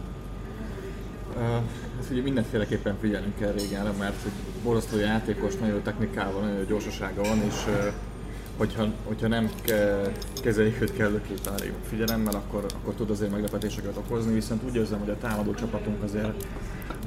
Ezt 1.99 2.11
ugye 2.11 2.21
mindenféleképpen 2.21 2.97
figyelnünk 3.01 3.35
kell 3.35 3.51
régenre, 3.51 3.91
mert 3.91 4.21
hogy 4.21 4.31
borzasztó 4.63 4.97
játékos, 4.97 5.55
nagyon 5.55 5.75
jó 5.75 5.81
technikával, 5.81 6.41
nagyon 6.41 6.57
jó 6.57 6.63
gyorsasága 6.63 7.23
van, 7.23 7.37
és 7.37 7.55
hogyha, 8.59 8.85
hogyha 9.03 9.27
nem 9.27 9.49
ke- 9.61 10.41
kezeljük 10.41 10.81
őt 10.81 10.93
kellőképpen 10.93 11.53
elég 11.53 11.73
figyelemmel, 11.89 12.35
akkor, 12.35 12.65
akkor 12.81 12.93
tud 12.93 13.09
azért 13.09 13.31
meglepetéseket 13.31 13.97
okozni, 13.97 14.33
viszont 14.33 14.63
úgy 14.63 14.75
érzem, 14.75 14.99
hogy 14.99 15.09
a 15.09 15.17
támadó 15.17 15.53
csapatunk 15.53 16.03
azért 16.03 16.45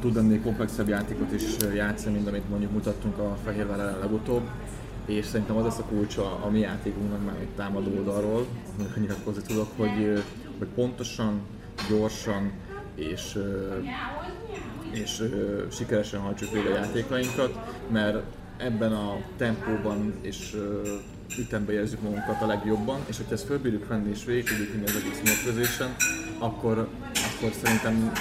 tud 0.00 0.16
ennél 0.16 0.40
komplexebb 0.40 0.88
játékot 0.88 1.32
is 1.32 1.42
játszani, 1.75 2.14
mint 2.14 2.28
amit 2.28 2.49
mondjuk 2.49 2.73
mutattunk 2.73 3.18
a 3.18 3.37
Fehérvár 3.44 3.78
ellen 3.78 3.99
legutóbb, 3.99 4.42
és 5.06 5.26
szerintem 5.26 5.56
az 5.56 5.64
lesz 5.64 5.78
a 5.78 5.85
kulcsa 5.85 6.38
a 6.44 6.50
mi 6.50 6.59
játékunknak 6.59 7.25
már 7.25 7.37
egy 7.40 7.49
támadó 7.56 7.97
oldalról, 7.97 8.47
nyilatkozni 9.00 9.42
tudok, 9.47 9.68
hogy, 9.76 10.23
hogy 10.59 10.68
pontosan, 10.75 11.40
gyorsan 11.88 12.52
és 12.94 13.38
és 14.92 15.23
sikeresen 15.71 16.21
hajtsuk 16.21 16.52
végre 16.52 16.71
a 16.71 16.75
játékainkat, 16.75 17.59
mert 17.90 18.23
ebben 18.56 18.92
a 18.92 19.16
tempóban 19.37 20.14
és 20.21 20.56
ö, 21.37 21.41
ütemben 21.41 21.75
érzük 21.75 22.01
magunkat 22.01 22.43
a 22.43 22.47
legjobban, 22.47 23.01
és 23.07 23.17
hogyha 23.17 23.33
ezt 23.33 23.45
fölbírjuk 23.45 23.89
venni 23.89 24.11
és 24.11 24.25
végig 24.25 24.45
tudjuk 24.45 24.85
az 24.85 24.97
egész 24.97 25.21
mérkőzésen, 25.25 25.95
akkor, 26.39 26.89
akkor 27.37 27.53
szerintem 27.62 28.12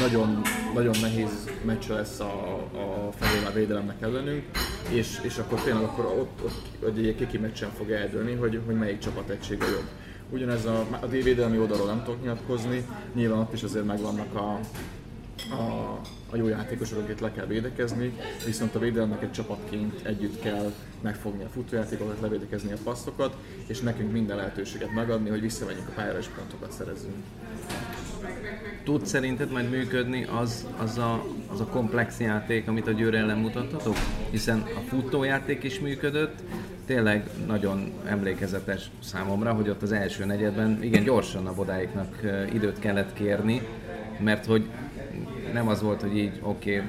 nagyon, 0.00 0.42
nagyon 0.74 0.94
nehéz 1.00 1.50
meccs 1.64 1.88
lesz 1.88 2.20
a, 2.20 2.54
a 2.56 3.12
Fehérvár 3.18 3.54
védelemnek 3.54 4.02
ellenünk, 4.02 4.44
és, 4.90 5.20
és 5.22 5.38
akkor 5.38 5.60
tényleg 5.60 5.82
akkor 5.82 6.04
ott, 6.04 6.40
ott 6.82 6.98
egy, 6.98 7.06
egy 7.06 7.16
kiki 7.16 7.38
meccsen 7.38 7.70
fog 7.70 7.90
eldőlni, 7.90 8.34
hogy, 8.34 8.60
hogy 8.66 8.74
melyik 8.74 8.98
csapat 8.98 9.28
egysége 9.28 9.66
jobb. 9.66 9.88
Ugyanez 10.30 10.64
a, 10.64 10.86
a 11.00 11.06
védelmi 11.06 11.58
oldalról 11.58 11.86
nem 11.86 12.02
tudok 12.04 12.22
nyilatkozni, 12.22 12.86
nyilván 13.14 13.38
ott 13.38 13.52
is 13.52 13.62
azért 13.62 13.84
megvannak 13.84 14.34
a, 14.34 14.60
a, 15.54 16.00
a 16.30 16.36
jó 16.36 16.48
játékosok, 16.48 16.98
akiket 16.98 17.20
le 17.20 17.32
kell 17.32 17.46
védekezni, 17.46 18.18
viszont 18.46 18.74
a 18.74 18.78
védelemnek 18.78 19.22
egy 19.22 19.32
csapatként 19.32 20.06
együtt 20.06 20.40
kell 20.40 20.72
megfogni 21.00 21.44
a 21.44 21.48
futójátékokat, 21.48 22.20
levédekezni 22.20 22.72
a 22.72 22.76
passzokat, 22.84 23.36
és 23.66 23.80
nekünk 23.80 24.12
minden 24.12 24.36
lehetőséget 24.36 24.94
megadni, 24.94 25.30
hogy 25.30 25.40
visszamegyünk 25.40 25.88
a 25.88 25.92
pályára 25.94 26.18
és 26.18 26.26
pontokat 26.26 26.72
szerezzünk. 26.72 27.14
Tud 28.84 29.06
szerinted 29.06 29.50
majd 29.50 29.70
működni 29.70 30.24
az, 30.24 30.66
az, 30.78 30.98
a, 30.98 31.24
az 31.52 31.60
a 31.60 31.64
komplex 31.64 32.20
játék, 32.20 32.68
amit 32.68 32.86
a 32.86 32.90
Győr 32.90 33.14
ellen 33.14 33.38
mutattatok? 33.38 33.96
Hiszen 34.30 34.58
a 34.58 34.80
futójáték 34.88 35.62
is 35.62 35.80
működött, 35.80 36.34
tényleg 36.86 37.28
nagyon 37.46 37.92
emlékezetes 38.06 38.90
számomra, 39.02 39.52
hogy 39.52 39.68
ott 39.68 39.82
az 39.82 39.92
első 39.92 40.24
negyedben 40.24 40.82
igen 40.82 41.04
gyorsan 41.04 41.46
a 41.46 41.54
bodáiknak 41.54 42.20
időt 42.52 42.78
kellett 42.78 43.12
kérni, 43.12 43.62
mert 44.18 44.46
hogy 44.46 44.68
nem 45.52 45.68
az 45.68 45.82
volt, 45.82 46.00
hogy 46.00 46.16
így 46.16 46.32
oké, 46.42 46.76
okay, 46.76 46.88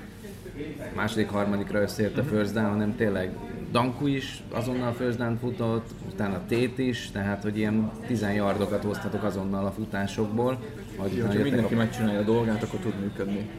második, 0.95 1.29
harmadikra 1.29 1.81
összeért 1.81 2.17
a 2.17 2.23
first 2.23 2.53
down, 2.53 2.69
hanem 2.69 2.95
tényleg 2.95 3.31
Danku 3.71 4.07
is 4.07 4.43
azonnal 4.51 4.93
first 4.93 5.17
down 5.17 5.37
futott, 5.39 5.89
utána 6.11 6.41
Tét 6.47 6.77
is, 6.77 7.09
tehát 7.11 7.43
hogy 7.43 7.57
ilyen 7.57 7.91
10 8.07 8.25
yardokat 8.35 8.83
hoztatok 8.83 9.23
azonnal 9.23 9.65
a 9.65 9.71
futásokból. 9.71 10.59
Hogy 10.97 11.11
Ja, 11.15 11.21
na, 11.21 11.27
ha 11.27 11.33
jöttek 11.33 11.43
mindenki 11.51 11.73
a- 11.73 11.77
megcsinálja 11.77 12.19
a 12.19 12.23
dolgát, 12.23 12.63
akkor 12.63 12.79
tud 12.79 12.99
működni. 13.01 13.49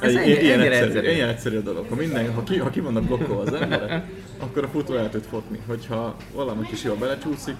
Ez 0.00 0.14
Egy- 0.14 0.42
ilyen, 0.42 0.60
egyszerű, 0.60 0.84
egyszerű. 0.84 1.08
ilyen 1.08 1.28
egyszerű 1.28 1.56
a 1.56 1.60
dolog. 1.60 1.86
Ha, 1.88 1.94
minden, 1.94 2.32
ha, 2.34 2.42
ki, 2.42 2.58
ha 2.58 2.70
ki 2.70 2.80
vannak 2.80 3.04
blokkolva 3.04 3.40
az 3.42 3.52
emberek, 3.52 4.04
akkor 4.38 4.64
a 4.64 4.68
futó 4.68 4.94
el 4.94 5.10
tud 5.10 5.22
fotni. 5.22 5.58
Hogyha 5.66 6.16
valami 6.34 6.66
kis 6.66 6.84
jól 6.84 6.96
belecsúszik, 6.96 7.56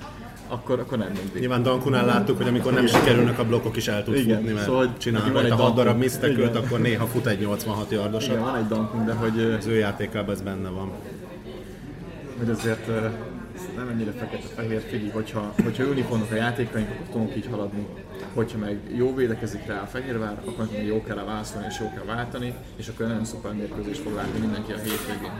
akkor, 0.48 0.78
akkor 0.78 0.98
nem 0.98 1.08
mindig. 1.22 1.40
Nyilván 1.40 1.62
Dankunál 1.62 2.04
láttuk, 2.06 2.36
hogy 2.36 2.48
amikor 2.48 2.72
nem 2.72 2.86
sikerülnek 2.86 3.38
a 3.38 3.44
blokkok 3.44 3.76
is 3.76 3.88
el 3.88 4.04
tud 4.04 4.16
Igen, 4.16 4.36
futni, 4.36 4.52
mert 4.52 4.66
szóval, 4.66 4.92
csinál 4.98 5.32
van 5.32 5.44
egy 5.44 5.50
6 5.50 5.58
darab 5.58 5.76
Dankun. 5.76 5.96
misztekült, 6.02 6.50
Igen. 6.50 6.62
akkor 6.62 6.80
néha 6.80 7.06
fut 7.06 7.26
egy 7.26 7.38
86 7.40 7.86
Igen, 7.90 8.02
yardosat. 8.02 8.38
van 8.38 8.56
egy 8.56 8.66
dankunk, 8.66 9.04
de 9.06 9.12
hogy, 9.12 9.40
Az 9.58 9.66
ő 9.66 9.74
játékában 9.74 10.34
ez 10.34 10.40
benne 10.42 10.68
van. 10.68 10.90
hogy 12.38 12.50
azért 12.50 12.86
ez 13.54 13.60
nem 13.76 13.88
ennyire 13.88 14.12
fekete-fehér, 14.12 14.82
figyelj, 14.88 15.10
hogyha, 15.10 15.54
hogyha 15.62 15.82
ülni 15.82 16.02
fognak 16.02 16.30
a 16.30 16.34
játékaink, 16.34 16.88
akkor 16.90 17.06
tudunk 17.10 17.36
így 17.36 17.46
haladni. 17.50 17.86
Hogyha 18.34 18.58
meg 18.58 18.78
jó 18.96 19.14
védekezik 19.14 19.66
rá 19.66 19.80
a 19.80 19.86
Fehérvár, 19.86 20.38
akkor 20.44 20.68
meg 20.72 20.84
jó 20.86 21.02
kell 21.02 21.16
válaszolni 21.16 21.66
és 21.70 21.78
jó 21.80 21.90
kell 21.94 22.14
váltani, 22.14 22.54
és 22.76 22.88
akkor 22.88 23.06
nagyon 23.06 23.24
szuper 23.24 23.52
mérkőzés 23.52 23.98
fog 23.98 24.14
látni 24.14 24.38
mindenki 24.38 24.72
a 24.72 24.76
hétvégén. 24.76 25.32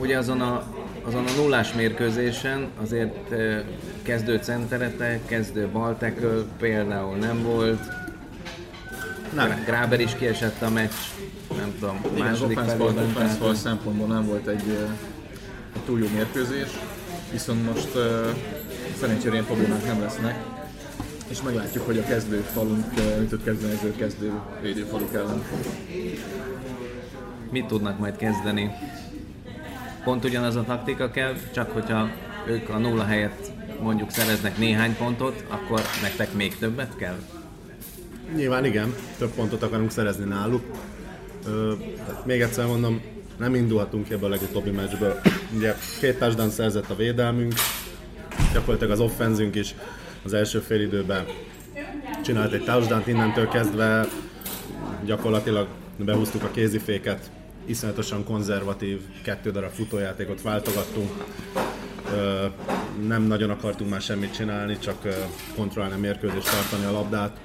Ugye 0.00 0.18
azon 0.18 0.40
a, 0.40 0.66
azon 1.02 1.24
a 1.26 1.30
nullás 1.36 1.72
mérkőzésen 1.72 2.68
azért 2.82 3.34
kezdő 4.02 4.36
centeretek, 4.36 5.26
kezdő 5.26 5.68
baltekő 5.68 6.44
például 6.58 7.16
nem 7.16 7.42
volt. 7.42 7.80
Nem. 9.34 9.62
Gráber 9.66 10.00
is 10.00 10.14
kiesett 10.14 10.62
a 10.62 10.70
meccs, 10.70 10.92
nem 11.56 11.74
tudom, 11.78 11.96
Igen, 12.14 12.26
az 12.26 12.28
második 12.28 12.58
offense 12.58 12.76
felében. 12.76 13.04
offense 13.04 13.54
szempontból 13.54 14.06
nem 14.06 14.26
volt 14.26 14.46
egy, 14.46 14.78
egy 15.74 15.82
túl 15.82 15.98
jó 15.98 16.06
mérkőzés, 16.14 16.68
viszont 17.32 17.74
most 17.74 17.94
uh, 17.94 18.02
szerencsére 19.00 19.32
ilyen 19.32 19.44
problémák 19.44 19.84
nem 19.84 20.00
lesznek, 20.00 20.44
és 21.28 21.42
meglátjuk, 21.42 21.86
hogy 21.86 21.98
a 21.98 22.04
kezdő 22.04 22.40
falunk 22.40 22.86
uh, 22.96 23.18
mit 23.18 23.28
tud 23.28 23.44
kezdeni 23.44 23.72
az 23.72 23.84
ő 23.84 23.94
kezdő 23.96 24.32
védőfaluk 24.62 25.14
ellen. 25.14 25.42
mit 27.50 27.66
tudnak 27.66 27.98
majd 27.98 28.16
kezdeni. 28.16 28.70
Pont 30.04 30.24
ugyanaz 30.24 30.56
a 30.56 30.64
taktika 30.64 31.10
kell, 31.10 31.34
csak 31.54 31.70
hogyha 31.70 32.08
ők 32.46 32.68
a 32.68 32.78
nulla 32.78 33.04
helyett 33.04 33.50
mondjuk 33.82 34.10
szereznek 34.10 34.58
néhány 34.58 34.96
pontot, 34.96 35.44
akkor 35.48 35.80
nektek 36.02 36.32
még 36.32 36.58
többet 36.58 36.96
kell? 36.96 37.18
Nyilván 38.34 38.64
igen, 38.64 38.94
több 39.18 39.30
pontot 39.30 39.62
akarunk 39.62 39.90
szerezni 39.90 40.24
náluk. 40.24 40.62
Ö, 41.46 41.72
még 42.24 42.40
egyszer 42.40 42.66
mondom, 42.66 43.00
nem 43.36 43.54
indulhatunk 43.54 44.06
ki 44.06 44.12
ebből 44.12 44.26
a 44.26 44.30
legutóbbi 44.30 44.70
meccsből. 44.70 45.20
Ugye 45.56 45.74
két 46.00 46.18
touchdown 46.18 46.50
szerzett 46.50 46.90
a 46.90 46.96
védelmünk, 46.96 47.54
gyakorlatilag 48.52 48.92
az 48.92 49.00
offenzünk 49.00 49.54
is 49.54 49.74
az 50.24 50.32
első 50.32 50.58
fél 50.58 50.80
időben 50.80 51.24
csinált 52.22 52.52
egy 52.52 52.64
touchdown 52.64 53.02
innentől 53.06 53.48
kezdve 53.48 54.06
gyakorlatilag 55.04 55.66
behúztuk 55.96 56.42
a 56.42 56.50
kéziféket, 56.50 57.30
iszonyatosan 57.64 58.24
konzervatív, 58.24 59.00
kettő 59.22 59.50
darab 59.50 59.70
futójátékot 59.70 60.42
váltogattunk. 60.42 61.10
Nem 63.06 63.22
nagyon 63.22 63.50
akartunk 63.50 63.90
már 63.90 64.00
semmit 64.00 64.34
csinálni, 64.34 64.78
csak 64.78 65.08
kontrollálni 65.56 65.94
a 65.94 65.98
mérkőzést, 65.98 66.50
tartani 66.50 66.84
a 66.84 66.92
labdát. 66.92 67.36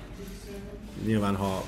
Nyilván, 1.05 1.35
ha 1.35 1.65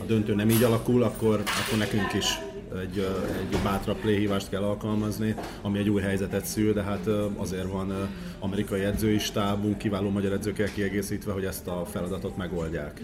a 0.00 0.04
döntő 0.06 0.34
nem 0.34 0.50
így 0.50 0.62
alakul, 0.62 1.02
akkor, 1.02 1.42
akkor 1.64 1.78
nekünk 1.78 2.12
is 2.12 2.38
egy, 2.80 3.08
egy 3.40 3.58
bátrabb 3.62 3.96
playhívást 3.96 4.48
kell 4.48 4.62
alkalmazni, 4.62 5.34
ami 5.62 5.78
egy 5.78 5.88
új 5.88 6.00
helyzetet 6.00 6.44
szül, 6.44 6.72
de 6.72 6.82
hát 6.82 7.06
azért 7.36 7.70
van 7.70 8.08
amerikai 8.38 8.80
edzői 8.80 9.18
stábunk, 9.18 9.78
kiváló 9.78 10.10
magyar 10.10 10.32
edzőkkel 10.32 10.72
kiegészítve, 10.72 11.32
hogy 11.32 11.44
ezt 11.44 11.66
a 11.66 11.84
feladatot 11.90 12.36
megoldják. 12.36 13.02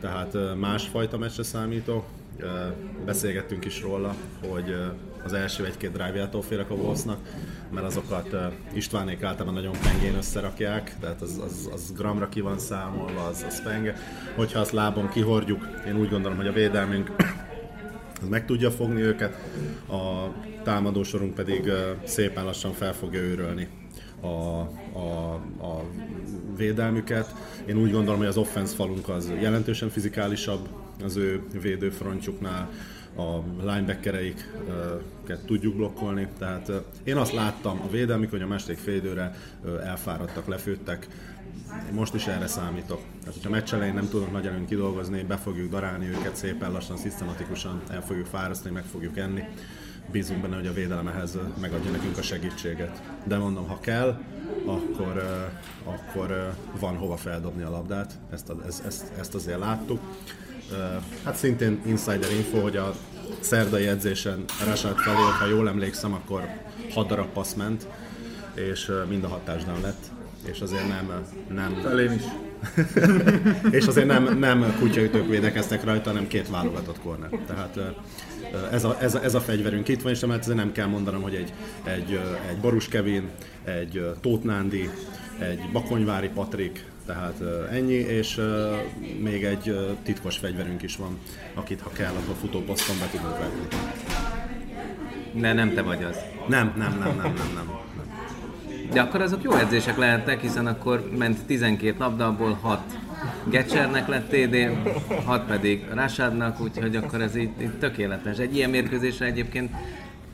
Tehát 0.00 0.36
másfajta 0.58 1.18
meccsre 1.18 1.42
számítok, 1.42 2.04
beszélgettünk 3.04 3.64
is 3.64 3.82
róla, 3.82 4.14
hogy 4.48 4.76
az 5.24 5.32
első 5.32 5.64
egy-két 5.64 5.92
drive-jától 5.92 6.42
félek 6.42 6.70
a 6.70 6.74
Wolvesnak, 6.74 7.18
mert 7.70 7.86
azokat 7.86 8.36
Istvánék 8.72 9.22
általában 9.22 9.54
nagyon 9.54 9.76
pengén 9.82 10.14
összerakják, 10.14 10.96
tehát 11.00 11.20
az, 11.22 11.40
az, 11.44 11.70
az 11.72 11.92
gramra 11.96 12.28
ki 12.28 12.40
van 12.40 12.58
számolva, 12.58 13.24
az, 13.24 13.44
az 13.48 13.62
penge. 13.62 13.96
Hogyha 14.36 14.60
azt 14.60 14.72
lábon 14.72 15.08
kihordjuk, 15.08 15.68
én 15.86 15.96
úgy 15.96 16.08
gondolom, 16.08 16.36
hogy 16.36 16.46
a 16.46 16.52
védelmünk 16.52 17.10
meg 18.28 18.46
tudja 18.46 18.70
fogni 18.70 19.00
őket, 19.00 19.34
a 19.88 20.32
támadósorunk 20.62 21.34
pedig 21.34 21.70
szépen 22.04 22.44
lassan 22.44 22.72
fel 22.72 22.94
fogja 22.94 23.20
őrölni 23.20 23.68
a, 24.20 24.26
a, 24.98 25.32
a 25.60 25.84
védelmüket. 26.56 27.34
Én 27.66 27.76
úgy 27.76 27.90
gondolom, 27.90 28.18
hogy 28.18 28.28
az 28.28 28.36
offense 28.36 28.74
falunk 28.74 29.08
az 29.08 29.32
jelentősen 29.40 29.88
fizikálisabb 29.88 30.68
az 31.04 31.16
ő 31.16 31.42
védőfrontjuknál, 31.60 32.70
a 33.16 33.38
linebackereiket 33.60 35.44
tudjuk 35.46 35.76
blokkolni. 35.76 36.28
Tehát 36.38 36.72
én 37.04 37.16
azt 37.16 37.32
láttam 37.32 37.80
a 37.86 37.90
védelmük, 37.90 38.30
hogy 38.30 38.42
a 38.42 38.46
második 38.46 38.78
félidőre 38.78 39.34
elfáradtak, 39.84 40.46
lefőttek, 40.46 41.08
most 41.92 42.14
is 42.14 42.26
erre 42.26 42.46
számítok. 42.46 43.00
Tehát, 43.18 43.34
hogyha 43.34 43.50
meccs 43.50 43.72
elején 43.72 43.94
nem 43.94 44.08
tudunk 44.08 44.32
nagy 44.32 44.46
előnyt 44.46 44.68
kidolgozni, 44.68 45.22
be 45.22 45.36
fogjuk 45.36 45.70
darálni 45.70 46.08
őket 46.08 46.36
szépen 46.36 46.72
lassan, 46.72 46.96
szisztematikusan, 46.96 47.82
el 47.90 48.02
fogjuk 48.02 48.26
fárasztani, 48.26 48.74
meg 48.74 48.84
fogjuk 48.84 49.16
enni. 49.16 49.42
Bízunk 50.12 50.40
benne, 50.40 50.56
hogy 50.56 50.66
a 50.66 50.72
védelem 50.72 51.06
ehhez 51.06 51.38
megadja 51.60 51.90
nekünk 51.90 52.18
a 52.18 52.22
segítséget. 52.22 53.02
De 53.24 53.38
mondom, 53.38 53.68
ha 53.68 53.80
kell, 53.80 54.20
akkor, 54.64 55.42
akkor 55.84 56.54
van 56.80 56.96
hova 56.96 57.16
feldobni 57.16 57.62
a 57.62 57.70
labdát, 57.70 58.18
ezt, 58.32 58.52
ezt, 58.66 58.84
ezt, 58.84 59.12
ezt 59.18 59.34
azért 59.34 59.58
láttuk. 59.58 60.00
Hát 61.24 61.36
szintén 61.36 61.80
insider 61.86 62.30
info, 62.30 62.60
hogy 62.60 62.76
a 62.76 62.94
szerdai 63.40 63.86
edzésen 63.86 64.44
Rashad 64.66 64.96
felé, 64.96 65.16
ha 65.38 65.46
jól 65.46 65.68
emlékszem, 65.68 66.12
akkor 66.12 66.42
6 66.94 67.06
darab 67.06 67.28
passz 67.28 67.54
ment, 67.54 67.86
és 68.54 68.90
mind 69.08 69.24
a 69.24 69.28
hatásnál 69.28 69.80
lett, 69.80 70.10
és 70.44 70.60
azért 70.60 70.88
nem... 70.88 71.24
nem 71.54 71.74
Felém 71.82 72.12
is. 72.12 72.22
és 73.78 73.86
azért 73.86 74.06
nem, 74.06 74.38
nem 74.38 74.76
kutyaütők 74.78 75.28
védekeztek 75.28 75.84
rajta, 75.84 76.10
hanem 76.10 76.26
két 76.26 76.48
válogatott 76.48 77.00
korner. 77.00 77.28
Tehát 77.46 77.78
ez 78.72 78.84
a, 78.84 78.96
ez, 79.00 79.14
a, 79.14 79.22
ez 79.22 79.34
a 79.34 79.40
fegyverünk 79.40 79.88
itt 79.88 80.02
van, 80.02 80.12
és 80.12 80.20
mert 80.20 80.54
nem 80.54 80.72
kell 80.72 80.86
mondanom, 80.86 81.22
hogy 81.22 81.34
egy, 81.34 81.52
egy, 81.84 82.20
egy 82.48 82.56
Borus 82.60 82.88
Kevin, 82.88 83.28
egy 83.64 84.10
Tóth 84.20 84.44
Nándi, 84.44 84.90
egy 85.38 85.60
Bakonyvári 85.72 86.28
Patrik, 86.28 86.84
tehát 87.06 87.42
ennyi, 87.70 87.92
és 87.92 88.40
még 89.20 89.44
egy 89.44 89.96
titkos 90.02 90.36
fegyverünk 90.36 90.82
is 90.82 90.96
van, 90.96 91.18
akit 91.54 91.80
ha 91.80 91.90
kell, 91.90 92.12
akkor 92.12 92.34
futóposzton 92.40 92.96
be 92.98 93.08
tudunk 93.10 93.38
vetni. 93.38 93.66
De 95.40 95.52
nem 95.52 95.74
te 95.74 95.82
vagy 95.82 96.02
az. 96.02 96.16
Nem, 96.48 96.74
nem, 96.76 96.98
nem, 96.98 97.16
nem, 97.16 97.34
nem, 97.34 97.50
nem. 97.54 97.83
De 98.94 99.00
akkor 99.00 99.20
azok 99.20 99.42
jó 99.42 99.52
edzések 99.52 99.96
lehetnek, 99.96 100.40
hiszen 100.40 100.66
akkor 100.66 101.10
ment 101.18 101.44
12 101.46 101.94
labda, 101.98 102.26
abból 102.26 102.58
6 102.60 102.80
Getchernek 103.50 104.08
lett 104.08 104.28
TD, 104.28 104.70
6 105.24 105.46
pedig 105.46 105.84
Rashadnak, 105.94 106.60
úgyhogy 106.60 106.96
akkor 106.96 107.20
ez 107.20 107.36
így, 107.36 107.50
így 107.60 107.78
tökéletes. 107.78 108.38
Egy 108.38 108.56
ilyen 108.56 108.70
mérkőzésre 108.70 109.26
egyébként 109.26 109.70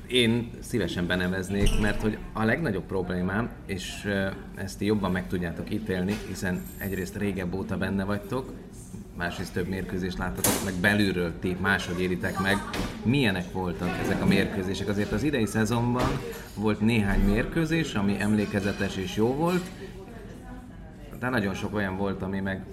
én 0.07 0.51
szívesen 0.61 1.07
beneveznék, 1.07 1.69
mert 1.81 2.03
hogy 2.03 2.19
a 2.33 2.45
legnagyobb 2.45 2.85
problémám, 2.85 3.51
és 3.67 4.09
ezt 4.55 4.81
jobban 4.81 5.11
meg 5.11 5.27
tudjátok 5.27 5.73
ítélni, 5.73 6.15
hiszen 6.29 6.63
egyrészt 6.79 7.17
régebb 7.17 7.55
óta 7.55 7.77
benne 7.77 8.05
vagytok, 8.05 8.53
másrészt 9.21 9.53
több 9.53 9.69
mérkőzést 9.69 10.19
láttatok, 10.19 10.53
meg 10.65 10.75
belülről 10.75 11.33
ti 11.41 11.57
máshogy 11.61 12.01
éritek 12.01 12.39
meg, 12.39 12.57
milyenek 13.03 13.53
voltak 13.53 13.99
ezek 14.03 14.23
a 14.23 14.27
mérkőzések. 14.27 14.89
Azért 14.89 15.13
az 15.13 15.23
idei 15.23 15.47
szezonban 15.47 16.09
volt 16.55 16.81
néhány 16.81 17.21
mérkőzés, 17.21 17.95
ami 17.95 18.17
emlékezetes 18.21 18.97
és 18.97 19.17
jó 19.17 19.35
volt, 19.35 19.63
de 21.19 21.29
nagyon 21.29 21.55
sok 21.55 21.75
olyan 21.75 21.97
volt, 21.97 22.23
ami 22.23 22.41
meg 22.41 22.65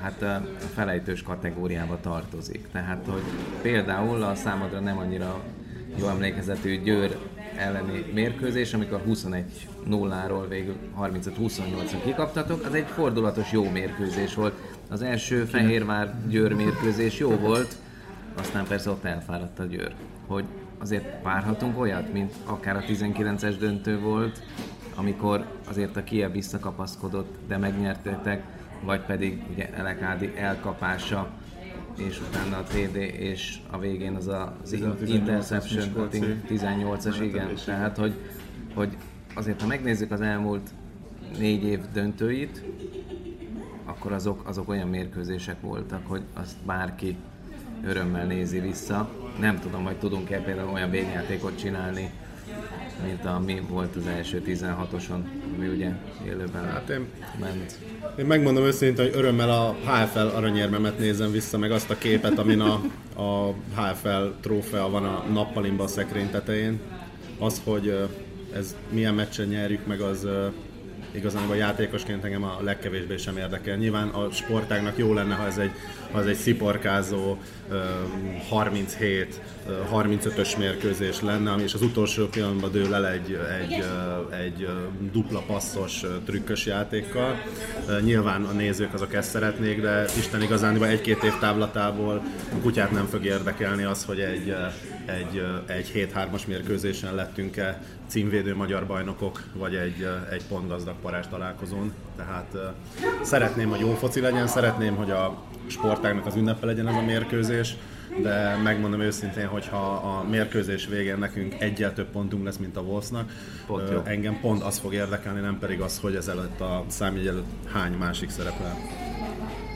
hát 0.00 0.22
a 0.22 0.42
felejtős 0.74 1.22
kategóriába 1.22 2.00
tartozik. 2.00 2.68
Tehát, 2.72 3.06
hogy 3.08 3.22
például 3.62 4.22
a 4.22 4.34
számodra 4.34 4.80
nem 4.80 4.98
annyira 4.98 5.42
jó 5.98 6.08
emlékezetű 6.08 6.82
Győr 6.82 7.18
elleni 7.56 8.04
mérkőzés, 8.14 8.74
amikor 8.74 9.02
21-0-ról 9.08 10.44
végül 10.48 10.76
35-28-ra 11.00 12.00
kikaptatok, 12.04 12.64
az 12.64 12.74
egy 12.74 12.86
fordulatos 12.86 13.52
jó 13.52 13.70
mérkőzés 13.70 14.34
volt. 14.34 14.75
Az 14.88 15.02
első 15.02 15.44
Fehérvár-Győr 15.44 16.52
mérkőzés 16.52 17.18
jó 17.18 17.30
volt, 17.30 17.76
aztán 18.38 18.66
persze 18.66 18.90
ott 18.90 19.04
elfáradt 19.04 19.58
a 19.58 19.64
Győr. 19.64 19.94
Hogy 20.26 20.44
azért 20.78 21.22
várhatunk 21.22 21.78
olyat, 21.78 22.12
mint 22.12 22.32
akár 22.44 22.76
a 22.76 22.80
19-es 22.80 23.54
döntő 23.58 24.00
volt, 24.00 24.42
amikor 24.94 25.46
azért 25.68 25.96
a 25.96 26.04
Kiev 26.04 26.32
visszakapaszkodott, 26.32 27.34
de 27.48 27.56
megnyertétek, 27.56 28.42
vagy 28.84 29.00
pedig 29.00 29.42
ugye 29.52 29.74
Elekádi 29.74 30.32
elkapása 30.36 31.30
és 31.96 32.20
utána 32.20 32.56
a 32.56 32.62
TD, 32.62 32.96
és 32.96 33.58
a 33.70 33.78
végén 33.78 34.14
az 34.14 34.28
a, 34.28 34.56
az 34.62 34.72
interception, 35.06 36.08
18-as, 36.48 37.18
igen. 37.22 37.48
Tehát, 37.64 37.96
hogy, 37.96 38.14
hogy 38.74 38.96
azért, 39.34 39.60
ha 39.60 39.66
megnézzük 39.66 40.10
az 40.10 40.20
elmúlt 40.20 40.70
négy 41.38 41.64
év 41.64 41.80
döntőit, 41.92 42.62
akkor 44.06 44.18
azok, 44.18 44.48
azok 44.48 44.68
olyan 44.68 44.88
mérkőzések 44.88 45.60
voltak, 45.60 46.06
hogy 46.06 46.22
azt 46.34 46.56
bárki 46.66 47.16
örömmel 47.86 48.26
nézi 48.26 48.60
vissza. 48.60 49.08
Nem 49.40 49.60
tudom, 49.60 49.84
hogy 49.84 49.96
tudunk-e 49.96 50.40
például 50.40 50.72
olyan 50.72 50.90
végjátékot 50.90 51.58
csinálni, 51.58 52.10
mint 53.04 53.24
ami 53.24 53.62
volt 53.68 53.96
az 53.96 54.06
első 54.06 54.42
16-oson, 54.46 55.24
ami 55.56 55.66
ugye 55.66 55.92
élőben 56.26 56.64
hát 56.64 56.88
én, 56.88 57.06
ment. 57.40 57.78
Én 58.18 58.26
megmondom 58.26 58.64
őszintén, 58.64 59.04
hogy 59.04 59.14
örömmel 59.16 59.50
a 59.50 59.72
HFL 59.72 60.36
aranyérmemet 60.36 60.98
nézem 60.98 61.30
vissza, 61.30 61.58
meg 61.58 61.70
azt 61.70 61.90
a 61.90 61.98
képet, 61.98 62.38
amin 62.38 62.60
a, 62.60 62.80
a 63.22 63.54
HFL 63.74 64.26
trófea 64.40 64.90
van 64.90 65.04
a 65.04 65.24
nappalimba 65.32 65.84
a 65.84 65.88
szekrény 65.88 66.30
tetején. 66.30 66.80
Az, 67.38 67.60
hogy 67.64 68.08
ez 68.54 68.76
milyen 68.90 69.14
meccsen 69.14 69.46
nyerjük 69.46 69.86
meg, 69.86 70.00
az 70.00 70.26
igazán 71.10 71.48
a 71.48 71.54
játékosként 71.54 72.24
engem 72.24 72.44
a 72.44 72.58
legkevésbé 72.60 73.16
sem 73.16 73.36
érdekel. 73.36 73.76
Nyilván 73.76 74.08
a 74.08 74.30
sportágnak 74.30 74.98
jó 74.98 75.12
lenne, 75.12 75.34
ha 75.34 75.46
ez 75.46 75.58
egy, 75.58 75.70
ha 76.12 76.20
ez 76.20 76.26
egy 76.26 76.36
sziporkázó 76.36 77.36
37, 78.48 79.40
35-ös 79.92 80.58
mérkőzés 80.58 81.20
lenne, 81.20 81.50
ami 81.50 81.62
és 81.62 81.74
az 81.74 81.82
utolsó 81.82 82.26
pillanatban 82.26 82.72
dől 82.72 82.94
el 82.94 83.08
egy, 83.08 83.38
egy, 83.60 83.84
egy 84.44 84.68
dupla 85.12 85.42
passzos 85.46 86.02
trükkös 86.24 86.66
játékkal. 86.66 87.42
Nyilván 88.04 88.44
a 88.44 88.52
nézők 88.52 88.94
azok 88.94 89.14
ezt 89.14 89.30
szeretnék, 89.30 89.80
de 89.80 90.04
Isten 90.18 90.42
igazán 90.42 90.84
egy-két 90.84 91.22
év 91.22 91.38
távlatából 91.40 92.22
a 92.52 92.60
kutyát 92.62 92.90
nem 92.90 93.06
fog 93.06 93.24
érdekelni 93.24 93.82
az, 93.82 94.04
hogy 94.04 94.20
egy, 94.20 94.54
egy, 95.06 95.46
egy 95.66 96.10
7-3-as 96.14 96.46
mérkőzésen 96.46 97.14
lettünk-e 97.14 97.82
címvédő 98.06 98.54
magyar 98.54 98.86
bajnokok, 98.86 99.42
vagy 99.52 99.74
egy, 99.74 100.08
egy 100.30 100.44
pont 100.48 100.68
gazdag 100.68 100.94
parás 101.02 101.28
találkozón. 101.28 101.92
Tehát 102.16 102.56
szeretném, 103.22 103.68
hogy 103.68 103.80
jó 103.80 103.94
foci 103.94 104.20
legyen, 104.20 104.46
szeretném, 104.46 104.96
hogy 104.96 105.10
a 105.10 105.42
sportágnak 105.66 106.26
az 106.26 106.36
ünnepe 106.36 106.66
legyen 106.66 106.88
ez 106.88 106.94
a 106.94 107.02
mérkőzés, 107.02 107.76
de 108.22 108.56
megmondom 108.62 109.00
őszintén, 109.00 109.46
hogy 109.46 109.66
ha 109.66 109.92
a 109.92 110.24
mérkőzés 110.30 110.86
végén 110.86 111.18
nekünk 111.18 111.54
egyel 111.58 111.92
több 111.94 112.08
pontunk 112.08 112.44
lesz, 112.44 112.56
mint 112.56 112.76
a 112.76 112.80
Wolfsnak, 112.80 113.30
pont 113.66 113.90
uh, 113.90 114.00
engem 114.04 114.40
pont 114.40 114.62
az 114.62 114.78
fog 114.78 114.94
érdekelni, 114.94 115.40
nem 115.40 115.58
pedig 115.58 115.80
az, 115.80 115.98
hogy 115.98 116.14
ezelőtt 116.14 116.60
a 116.60 116.84
számjegy 116.86 117.26
előtt 117.26 117.46
hány 117.72 117.92
másik 117.92 118.30
szerepel 118.30 118.76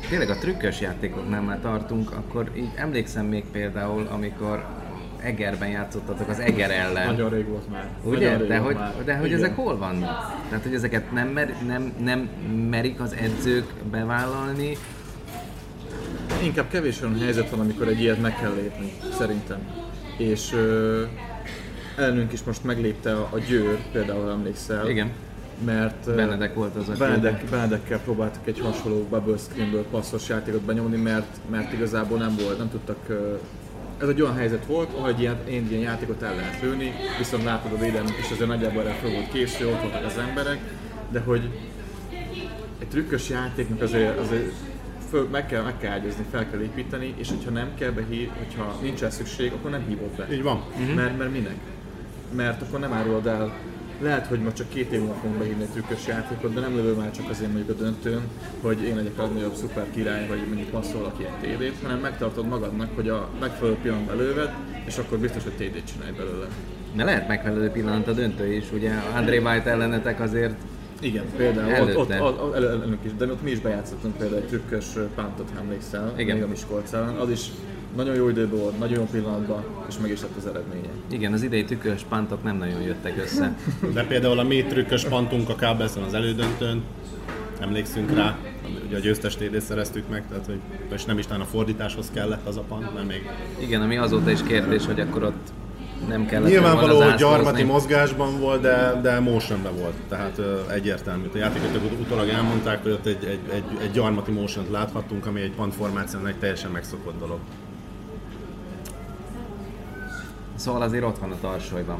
tényleg 0.09 0.31
a 0.31 0.39
trükkös 0.39 0.81
játékoknál 0.81 1.43
már 1.43 1.61
tartunk, 1.61 2.13
akkor 2.13 2.51
így 2.57 2.71
emlékszem 2.77 3.27
még 3.27 3.45
például, 3.53 4.07
amikor 4.07 4.80
Egerben 5.23 5.69
játszottatok 5.69 6.29
az 6.29 6.39
Eger 6.39 6.71
ellen. 6.71 7.07
Nagyon 7.07 7.31
rég 7.31 7.47
volt 7.49 7.71
már. 7.71 7.89
Ugye? 8.03 8.37
Rég 8.37 8.49
de 8.49 8.59
hogy, 8.59 8.75
már. 8.75 9.05
de 9.05 9.17
hogy 9.17 9.33
ezek 9.33 9.57
hol 9.57 9.79
vannak? 9.79 10.37
Tehát, 10.49 10.65
hogy 10.65 10.75
ezeket 10.75 11.13
nem, 11.13 11.29
mer, 11.29 11.55
nem, 11.67 11.93
nem 11.99 12.29
merik 12.71 13.01
az 13.01 13.15
edzők 13.15 13.73
bevállalni? 13.91 14.77
Inkább 16.43 16.69
kevés 16.69 17.03
olyan 17.03 17.19
helyzet 17.19 17.51
van, 17.51 17.61
amikor 17.61 17.89
egy 17.89 18.01
ilyet 18.01 18.21
meg 18.21 18.37
kell 18.41 18.53
lépni, 18.55 18.93
szerintem. 19.13 19.59
És 20.17 20.53
ö, 20.53 21.03
ellenünk 21.97 22.33
is 22.33 22.43
most 22.43 22.65
meglépte 22.65 23.13
a 23.13 23.39
Győr, 23.49 23.79
például 23.93 24.31
emlékszel. 24.31 24.89
Igen. 24.89 25.11
Mert 25.65 26.15
Benedek 26.15 26.55
volt 26.55 26.77
az, 26.77 26.89
a 26.89 26.93
Benedek, 26.99 27.45
Benedekkel 27.51 28.01
próbáltak 28.01 28.47
egy 28.47 28.61
hasonló 28.61 29.07
bubble 29.11 29.37
screenből 29.37 29.85
passzos 29.91 30.29
játékot 30.29 30.61
benyomni, 30.61 30.97
mert, 30.97 31.37
mert 31.51 31.73
igazából 31.73 32.19
nem 32.19 32.37
volt, 32.45 32.59
nem 32.59 32.71
tudtak 32.71 33.07
ez 34.01 34.09
egy 34.09 34.23
olyan 34.23 34.37
helyzet 34.37 34.67
volt, 34.67 34.93
ahol 34.95 35.09
egy 35.09 35.21
ilyen, 35.21 35.37
egy 35.47 35.71
ilyen 35.71 35.83
játékot 35.83 36.23
el 36.23 36.35
lehet 36.35 36.63
lőni, 36.63 36.93
viszont 37.19 37.45
látod 37.45 37.73
a 37.73 37.79
védelmük 37.79 38.19
is 38.19 38.31
azért 38.31 38.49
nagyjából 38.49 38.83
erre 38.83 38.93
fel 38.93 39.11
volt 39.11 39.33
készül, 39.33 39.69
ott 39.69 39.81
voltak 39.81 40.05
az 40.05 40.19
emberek, 40.19 40.59
de 41.11 41.21
hogy 41.21 41.49
egy 42.79 42.89
trükkös 42.89 43.29
játéknak 43.29 43.81
azért, 43.81 44.19
azért 44.19 44.53
föl, 45.11 45.29
meg, 45.31 45.47
kell, 45.47 45.63
meg 45.63 45.79
kell 45.79 45.93
ágyazni, 45.93 46.25
fel 46.31 46.51
kell 46.51 46.61
építeni, 46.61 47.15
és 47.17 47.29
hogyha 47.29 47.51
nem 47.51 47.75
kell 47.75 47.91
behív, 47.91 48.29
hogyha 48.39 48.79
nincs 48.83 49.03
el 49.03 49.11
szükség, 49.11 49.53
akkor 49.53 49.71
nem 49.71 49.85
hívod 49.89 50.11
be. 50.17 50.27
Így 50.33 50.43
van. 50.43 50.57
Uh-huh. 50.57 50.95
Mert, 50.95 51.19
mert 51.19 51.33
minek? 51.33 51.57
Mert 52.35 52.63
akkor 52.63 52.81
nem 52.81 52.93
árulod 52.93 53.27
el 53.27 53.53
lehet, 54.01 54.27
hogy 54.27 54.41
ma 54.41 54.53
csak 54.53 54.69
két 54.69 54.93
év 54.93 54.99
múlva 54.99 55.15
fogunk 55.15 55.39
behívni 55.39 55.63
egy 55.63 55.69
trükkös 55.69 56.07
játékot, 56.07 56.55
de 56.55 56.61
nem 56.61 56.75
lövő 56.75 56.95
már 56.95 57.11
csak 57.11 57.31
azért 57.31 57.53
mondjuk 57.53 57.79
a 57.79 57.83
döntőn, 57.83 58.21
hogy 58.61 58.83
én 58.83 58.97
legyek 58.97 59.19
a 59.19 59.23
legnagyobb 59.23 59.55
szuper 59.55 59.87
király, 59.91 60.29
vagy 60.29 60.47
mondjuk 60.47 60.73
masszol 60.73 61.05
aki 61.05 61.25
egy 61.25 61.57
TD-t, 61.57 61.83
hanem 61.83 61.99
megtartod 61.99 62.47
magadnak, 62.47 62.89
hogy 62.95 63.09
a 63.09 63.29
megfelelő 63.41 63.77
pillanatban 63.83 64.17
lőved, 64.17 64.51
és 64.87 64.99
akkor 64.99 65.19
biztos, 65.19 65.43
hogy 65.43 65.53
TD-t 65.53 65.93
csinálj 65.93 66.13
belőle. 66.17 66.47
De 66.95 67.05
lehet 67.05 67.29
megfelelő 67.29 67.71
pillanat 67.71 68.09
a 68.09 68.13
döntő 68.13 68.53
is, 68.53 68.65
ugye 68.73 68.93
André 69.15 69.39
White 69.39 69.71
ellenetek 69.71 70.21
azért 70.21 70.55
igen, 71.01 71.25
például 71.37 71.73
Előtte. 71.73 71.99
ott, 71.99 72.11
ott, 72.11 72.21
ott, 72.21 72.43
ott 72.43 72.55
elő, 72.55 72.69
elő, 72.69 72.99
is, 73.03 73.15
de 73.15 73.27
ott 73.27 73.43
mi 73.43 73.51
is 73.51 73.61
bejátszottunk 73.61 74.17
például 74.17 74.41
egy 74.41 74.47
trükkös 74.47 74.87
pántot, 75.15 75.51
ha 75.55 75.61
emlékszel, 75.61 76.15
Igen. 76.17 76.37
még 76.37 76.45
a 76.45 76.49
Miskolc 76.49 76.93
ellen. 76.93 77.17
Az 77.17 77.31
is 77.31 77.51
nagyon 77.97 78.15
jó 78.15 78.29
időben 78.29 78.59
volt, 78.59 78.79
nagyon 78.79 78.99
jó 78.99 79.09
pillanatban, 79.11 79.65
és 79.89 79.95
meg 80.01 80.11
is 80.11 80.21
lett 80.21 80.37
az 80.37 80.47
eredménye. 80.47 80.89
igen, 81.11 81.33
az 81.33 81.43
idei 81.43 81.65
tükös 81.65 82.03
pántok 82.09 82.43
nem 82.43 82.57
nagyon 82.57 82.83
jöttek 82.83 83.23
össze. 83.23 83.57
De 83.95 84.05
például 84.05 84.39
a 84.39 84.43
mi 84.43 84.65
trükkös 84.65 85.05
pantunk 85.05 85.49
a 85.49 85.55
Kábelszon 85.55 86.03
az 86.03 86.15
elődöntőn, 86.15 86.83
emlékszünk 87.61 88.15
rá, 88.15 88.39
ugye 88.87 88.97
a 88.97 89.01
győztes 89.01 89.37
TD 89.37 89.61
szereztük 89.61 90.09
meg, 90.09 90.25
tehát 90.29 90.47
hogy 90.47 90.61
és 90.95 91.05
nem 91.05 91.19
is 91.19 91.25
a 91.29 91.45
fordításhoz 91.45 92.11
kellett 92.15 92.47
az 92.47 92.57
a 92.57 92.63
pant, 92.69 92.95
mert 92.95 93.07
még 93.07 93.31
Igen, 93.59 93.81
ami 93.81 93.97
azóta 93.97 94.31
is 94.31 94.43
kérdés, 94.43 94.87
hogy 94.87 95.01
akkor 95.01 95.23
ott 95.23 95.53
nem 96.09 96.27
kellett 96.27 96.49
Nyilvánvaló, 96.49 97.01
hogy 97.01 97.15
gyarmati 97.15 97.63
mozgásban 97.63 98.41
volt, 98.41 98.61
de, 98.61 99.01
de 99.03 99.21
motionben 99.21 99.77
volt, 99.77 99.95
tehát 100.09 100.39
ö, 100.39 100.59
egyértelmű. 100.71 101.25
A 101.35 101.37
játékosok 101.37 101.85
ut- 101.85 102.01
utólag 102.01 102.29
elmondták, 102.29 102.83
hogy 102.83 102.93
ott 102.93 103.07
egy, 103.07 103.25
egy, 103.25 103.41
egy, 103.53 103.65
egy 103.83 103.91
gyarmati 103.91 104.31
motion 104.31 104.65
láthattunk, 104.71 105.27
ami 105.27 105.41
egy 105.41 105.53
pant 105.53 105.75
formáción 105.75 106.27
egy 106.27 106.37
teljesen 106.37 106.71
megszokott 106.71 107.19
dolog. 107.19 107.39
Szóval 110.61 110.83
azért 110.83 111.05
ott 111.05 111.19
van 111.19 111.31
a 111.31 111.37
tarsolyban. 111.41 111.99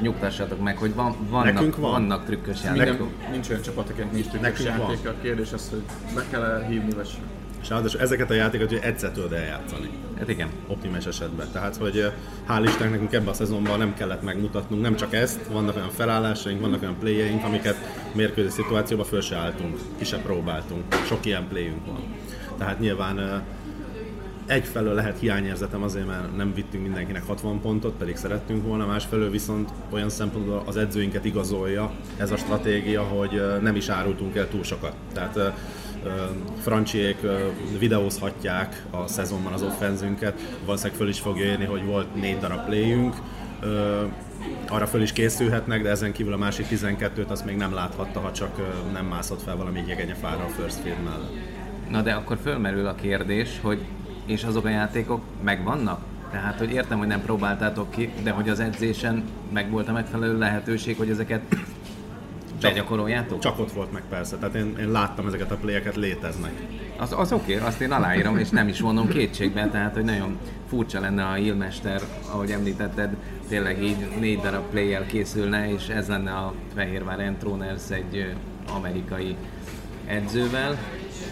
Nyugtassatok 0.00 0.60
meg, 0.60 0.76
hogy 0.76 0.94
van, 0.94 1.14
vannak, 1.30 1.52
Nekünk 1.52 1.76
van. 1.76 1.90
vannak 1.90 2.24
trükkös 2.24 2.62
játékok. 2.64 3.10
nincs 3.30 3.48
olyan 3.48 3.62
csapat, 3.62 3.88
akinek 3.88 4.12
nincs 4.12 4.26
trükkös 4.26 4.58
Nekünk 4.58 4.76
van. 4.76 4.90
játék. 4.90 5.08
A 5.08 5.14
kérdés 5.22 5.52
az, 5.52 5.70
hogy 5.70 5.82
be 6.14 6.24
kell 6.30 6.42
-e 6.42 6.66
hívni, 6.66 6.90
vagy 6.92 7.06
sem. 7.06 7.20
És 7.62 7.68
ráadásul 7.68 8.00
ezeket 8.00 8.30
a 8.30 8.34
játékokat 8.34 8.72
ugye 8.72 8.82
egyszer 8.82 9.10
tudod 9.10 9.32
eljátszani. 9.32 9.90
Hát 10.18 10.28
igen. 10.28 10.48
optimális 10.66 11.06
esetben. 11.06 11.46
Tehát, 11.52 11.76
hogy 11.76 12.12
hál' 12.48 12.62
Istennek 12.64 12.90
nekünk 12.90 13.12
ebben 13.12 13.28
a 13.28 13.32
szezonban 13.32 13.78
nem 13.78 13.94
kellett 13.94 14.22
megmutatnunk, 14.22 14.82
nem 14.82 14.96
csak 14.96 15.14
ezt, 15.14 15.46
vannak 15.52 15.76
olyan 15.76 15.90
felállásaink, 15.90 16.60
vannak 16.60 16.82
olyan 16.82 16.96
playjeink, 16.98 17.44
amiket 17.44 17.76
mérkőzés 18.14 18.52
szituációban 18.52 19.06
föl 19.06 19.20
se 19.20 19.36
álltunk, 19.36 19.78
ki 19.98 20.04
se 20.04 20.18
próbáltunk. 20.18 20.94
Sok 21.06 21.26
ilyen 21.26 21.48
playünk 21.48 21.86
van. 21.86 22.02
Tehát 22.58 22.80
nyilván 22.80 23.42
egyfelől 24.50 24.94
lehet 24.94 25.18
hiányérzetem 25.18 25.82
azért, 25.82 26.06
mert 26.06 26.36
nem 26.36 26.54
vittünk 26.54 26.82
mindenkinek 26.82 27.26
60 27.26 27.60
pontot, 27.60 27.94
pedig 27.94 28.16
szerettünk 28.16 28.66
volna, 28.66 28.86
másfelől 28.86 29.30
viszont 29.30 29.70
olyan 29.90 30.08
szempontból 30.08 30.62
az 30.66 30.76
edzőinket 30.76 31.24
igazolja 31.24 31.90
ez 32.16 32.30
a 32.30 32.36
stratégia, 32.36 33.02
hogy 33.02 33.42
nem 33.60 33.76
is 33.76 33.88
árultunk 33.88 34.36
el 34.36 34.48
túl 34.48 34.62
sokat. 34.62 34.94
Tehát 35.12 35.36
ö, 35.36 35.48
videózhatják 37.78 38.82
a 38.90 39.06
szezonban 39.06 39.52
az 39.52 39.62
offenzünket, 39.62 40.40
valószínűleg 40.64 40.98
föl 40.98 41.08
is 41.08 41.20
fogja 41.20 41.44
érni, 41.44 41.64
hogy 41.64 41.84
volt 41.84 42.14
négy 42.14 42.38
darab 42.38 42.64
playünk, 42.64 43.14
arra 44.68 44.86
föl 44.86 45.02
is 45.02 45.12
készülhetnek, 45.12 45.82
de 45.82 45.88
ezen 45.88 46.12
kívül 46.12 46.32
a 46.32 46.36
másik 46.36 46.66
12-t 46.70 47.26
azt 47.26 47.44
még 47.44 47.56
nem 47.56 47.74
láthatta, 47.74 48.20
ha 48.20 48.32
csak 48.32 48.56
nem 48.92 49.06
mászott 49.06 49.42
fel 49.42 49.56
valami 49.56 49.82
jegenyefára 49.86 50.44
a 50.44 50.48
first 50.48 50.76
field 50.76 51.02
mellett. 51.02 51.32
Na 51.90 52.02
de 52.02 52.12
akkor 52.12 52.38
fölmerül 52.42 52.86
a 52.86 52.94
kérdés, 52.94 53.58
hogy 53.62 53.80
és 54.30 54.44
azok 54.44 54.64
a 54.64 54.68
játékok 54.68 55.20
megvannak? 55.42 56.00
Tehát, 56.30 56.58
hogy 56.58 56.72
értem, 56.72 56.98
hogy 56.98 57.06
nem 57.06 57.22
próbáltátok 57.22 57.90
ki, 57.90 58.12
de 58.22 58.30
hogy 58.30 58.48
az 58.48 58.60
edzésen 58.60 59.24
meg 59.52 59.70
volt 59.70 59.88
a 59.88 59.92
megfelelő 59.92 60.38
lehetőség, 60.38 60.96
hogy 60.96 61.10
ezeket 61.10 61.40
begyakoroljátok? 62.60 63.38
Csak 63.38 63.58
ott 63.58 63.72
volt 63.72 63.92
meg 63.92 64.02
persze, 64.08 64.36
tehát 64.36 64.54
én, 64.54 64.76
én 64.80 64.90
láttam 64.90 65.26
ezeket 65.26 65.50
a 65.50 65.56
playeket 65.56 65.96
léteznek. 65.96 66.52
Az, 66.98 67.14
az 67.16 67.32
oké, 67.32 67.54
okay, 67.54 67.66
azt 67.66 67.80
én 67.80 67.92
aláírom, 67.92 68.38
és 68.38 68.48
nem 68.48 68.68
is 68.68 68.80
vonom 68.80 69.08
kétségbe, 69.08 69.68
tehát 69.68 69.94
hogy 69.94 70.04
nagyon 70.04 70.38
furcsa 70.68 71.00
lenne 71.00 71.24
a 71.24 71.36
Ilmester, 71.36 72.00
ahogy 72.30 72.50
említetted, 72.50 73.16
tényleg 73.48 73.82
így 73.82 74.08
négy 74.20 74.40
darab 74.40 74.70
play 74.70 75.06
készülne, 75.06 75.72
és 75.72 75.88
ez 75.88 76.08
lenne 76.08 76.32
a 76.32 76.54
Fehérvár 76.74 77.20
Entroners 77.20 77.90
egy 77.90 78.34
amerikai 78.74 79.36
edzővel, 80.06 80.78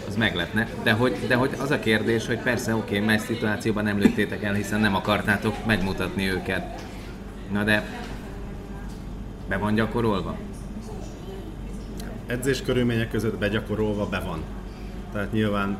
az 0.09 0.15
meglepne. 0.15 0.67
De 0.83 0.91
hogy, 0.91 1.17
de 1.27 1.35
hogy 1.35 1.49
az 1.59 1.71
a 1.71 1.79
kérdés, 1.79 2.27
hogy 2.27 2.39
persze 2.39 2.75
oké, 2.75 2.95
okay, 2.95 3.05
meccs 3.05 3.19
szituációban 3.19 3.83
nem 3.83 3.99
lőttétek 3.99 4.43
el, 4.43 4.53
hiszen 4.53 4.79
nem 4.79 4.95
akartátok 4.95 5.65
megmutatni 5.65 6.29
őket. 6.29 6.81
Na 7.51 7.63
de 7.63 7.83
be 9.47 9.57
van 9.57 9.73
gyakorolva? 9.73 10.37
edzés 12.29 12.61
körülmények 12.61 13.09
között 13.09 13.37
begyakorolva 13.37 14.05
be 14.05 14.19
van. 14.19 14.43
Tehát 15.11 15.31
nyilván 15.31 15.77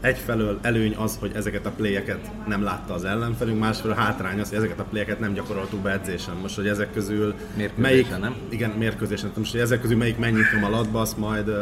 egyfelől 0.00 0.58
előny 0.62 0.94
az, 0.94 1.16
hogy 1.20 1.32
ezeket 1.34 1.66
a 1.66 1.70
playeket 1.70 2.30
nem 2.46 2.62
látta 2.62 2.94
az 2.94 3.04
ellenfelünk, 3.04 3.58
másfelől 3.58 3.96
hátrány 3.96 4.40
az, 4.40 4.48
hogy 4.48 4.58
ezeket 4.58 4.80
a 4.80 4.84
playeket 4.84 5.20
nem 5.20 5.32
gyakoroltuk 5.32 5.80
be 5.80 5.90
edzésen. 5.90 6.36
Most, 6.36 6.56
hogy 6.56 6.66
ezek 6.66 6.92
közül 6.92 7.34
Mérkőzésen, 7.56 7.80
melyik, 7.80 8.18
nem? 8.18 8.34
Igen, 8.48 8.70
mérkőzésen. 8.70 9.32
Most, 9.36 9.52
hogy 9.52 9.60
ezek 9.60 9.80
közül 9.80 9.96
melyik 9.96 10.18
mennyit 10.18 10.52
nyom 10.52 10.64
a 10.64 10.68
latba, 10.68 11.00
azt 11.00 11.16
majd 11.16 11.48
uh, 11.48 11.54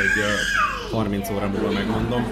egy 0.00 0.18
uh, 0.18 0.69
30 0.90 1.30
óra 1.30 1.48
múlva 1.48 1.70
megmondom. 1.72 2.24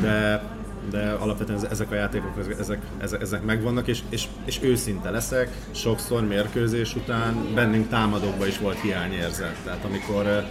De 0.00 0.50
de 0.90 1.10
alapvetően 1.10 1.58
ez- 1.58 1.70
ezek 1.70 1.90
a 1.90 1.94
játékok, 1.94 2.30
ezek, 2.58 2.80
ezek, 3.20 3.42
megvannak, 3.44 3.86
és, 3.88 4.02
és, 4.08 4.26
és 4.44 4.58
őszinte 4.62 5.10
leszek, 5.10 5.48
sokszor 5.70 6.26
mérkőzés 6.26 6.96
után 6.96 7.36
bennünk 7.54 7.88
támadókban 7.88 8.48
is 8.48 8.58
volt 8.58 8.80
hiányérzet. 8.80 9.56
Tehát 9.64 9.84
amikor, 9.84 10.26
eh, 10.26 10.44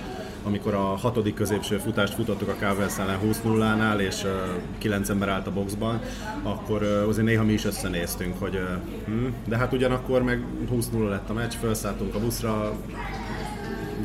amikor 0.43 0.73
a 0.73 0.79
hatodik 0.79 1.33
középső 1.33 1.77
futást 1.77 2.13
futottuk 2.13 2.49
a 2.49 2.55
Cavers 2.59 2.97
ellen 2.97 3.19
20-0-nál, 3.19 3.99
és 3.99 4.23
uh, 4.23 4.29
9 4.77 5.09
ember 5.09 5.29
állt 5.29 5.47
a 5.47 5.51
boxban, 5.51 5.99
akkor 6.43 6.81
uh, 6.81 7.07
azért 7.07 7.25
néha 7.25 7.43
mi 7.43 7.53
is 7.53 7.65
összenéztünk, 7.65 8.39
hogy 8.39 8.55
uh, 8.55 8.61
hm, 9.05 9.27
de 9.47 9.57
hát 9.57 9.73
ugyanakkor 9.73 10.23
meg 10.23 10.45
20-0 10.71 11.09
lett 11.09 11.29
a 11.29 11.33
meccs, 11.33 11.53
felszálltunk 11.53 12.15
a 12.15 12.19
buszra, 12.19 12.73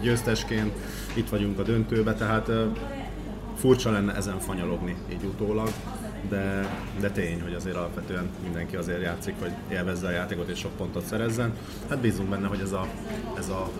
győztesként, 0.01 0.73
itt 1.15 1.29
vagyunk 1.29 1.59
a 1.59 1.63
döntőbe, 1.63 2.15
tehát 2.15 2.49
ö, 2.49 2.65
furcsa 3.57 3.91
lenne 3.91 4.15
ezen 4.15 4.39
fanyalogni 4.39 4.97
így 5.13 5.25
utólag, 5.25 5.69
de, 6.29 6.69
de 7.01 7.11
tény, 7.11 7.43
hogy 7.43 7.55
azért 7.55 7.77
alapvetően 7.77 8.29
mindenki 8.43 8.77
azért 8.77 9.03
játszik, 9.03 9.35
hogy 9.41 9.53
élvezze 9.69 10.07
a 10.07 10.11
játékot 10.11 10.49
és 10.49 10.59
sok 10.59 10.77
pontot 10.77 11.05
szerezzen. 11.05 11.53
Hát 11.89 11.99
bízunk 11.99 12.29
benne, 12.29 12.47
hogy 12.47 12.61
ez 12.61 12.73
a, 12.73 12.87
ez 13.39 13.49
a 13.49 13.71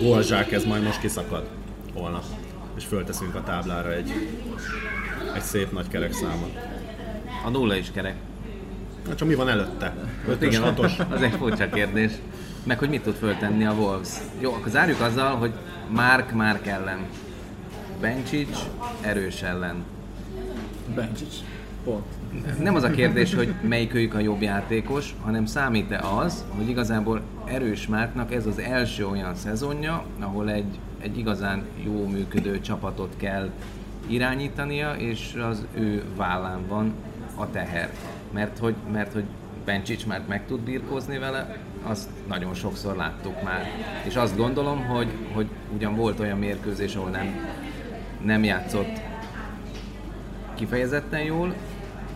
golzsák 0.00 0.52
ez 0.52 0.64
majd 0.64 0.82
most 0.82 1.00
kiszakad 1.00 1.48
holnap, 1.94 2.24
és 2.76 2.84
fölteszünk 2.84 3.34
a 3.34 3.42
táblára 3.42 3.92
egy, 3.92 4.12
egy 5.34 5.42
szép 5.42 5.72
nagy 5.72 5.88
kerek 5.88 6.12
számot. 6.12 6.58
A 7.44 7.48
nulla 7.50 7.74
is 7.74 7.90
kerek. 7.90 8.16
Hát 9.08 9.16
csak 9.16 9.28
mi 9.28 9.34
van 9.34 9.48
előtte? 9.48 9.94
5-ös, 10.28 10.36
Igen, 10.40 10.74
6-os? 10.76 11.10
az 11.10 11.22
egy 11.22 11.34
furcsa 11.34 11.68
kérdés. 11.68 12.12
Meg 12.64 12.78
hogy 12.78 12.88
mit 12.88 13.02
tud 13.02 13.14
föltenni 13.14 13.64
a 13.64 13.72
Wolves. 13.72 14.08
Jó, 14.40 14.52
akkor 14.52 14.70
zárjuk 14.70 15.00
azzal, 15.00 15.36
hogy 15.36 15.52
Mark 15.88 16.32
Mark 16.32 16.66
ellen. 16.66 17.06
Bencsics 18.02 18.58
erős 19.00 19.42
ellen. 19.42 19.84
Bencsics. 20.94 21.34
Pont. 21.84 22.04
Nem 22.62 22.74
az 22.74 22.82
a 22.82 22.90
kérdés, 22.90 23.34
hogy 23.34 23.54
melyikőjük 23.68 24.14
a 24.14 24.18
jobb 24.18 24.42
játékos, 24.42 25.14
hanem 25.20 25.46
számít-e 25.46 25.98
az, 25.98 26.44
hogy 26.56 26.68
igazából 26.68 27.20
erős 27.44 27.86
Márknak 27.86 28.34
ez 28.34 28.46
az 28.46 28.58
első 28.58 29.06
olyan 29.06 29.34
szezonja, 29.34 30.04
ahol 30.20 30.50
egy, 30.50 30.78
egy 31.00 31.18
igazán 31.18 31.64
jó 31.84 32.06
működő 32.06 32.60
csapatot 32.60 33.14
kell 33.16 33.50
irányítania, 34.06 34.92
és 34.92 35.38
az 35.50 35.66
ő 35.74 36.02
vállán 36.16 36.66
van 36.68 36.92
a 37.34 37.50
teher. 37.50 37.90
Mert 38.32 38.58
hogy, 38.58 38.74
mert 38.92 39.12
hogy 39.12 39.24
Bencsics 39.64 40.06
már 40.06 40.22
meg 40.28 40.46
tud 40.46 40.60
birkózni 40.60 41.18
vele, 41.18 41.56
azt 41.82 42.08
nagyon 42.28 42.54
sokszor 42.54 42.96
láttuk 42.96 43.42
már. 43.42 43.66
És 44.06 44.16
azt 44.16 44.36
gondolom, 44.36 44.84
hogy, 44.84 45.08
hogy 45.32 45.46
ugyan 45.74 45.96
volt 45.96 46.20
olyan 46.20 46.38
mérkőzés, 46.38 46.94
ahol 46.94 47.10
nem, 47.10 47.26
nem 48.24 48.44
játszott 48.44 49.00
kifejezetten 50.54 51.22
jól, 51.22 51.54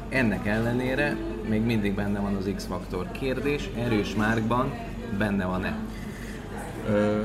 ennek 0.09 0.47
ellenére 0.47 1.16
még 1.49 1.62
mindig 1.62 1.95
benne 1.95 2.21
van 2.21 2.35
az 2.35 2.51
X-faktor. 2.57 3.11
Kérdés, 3.11 3.71
erős 3.77 4.14
márkban 4.14 4.73
benne 5.19 5.45
van-e? 5.45 5.77
Ö, 6.88 7.21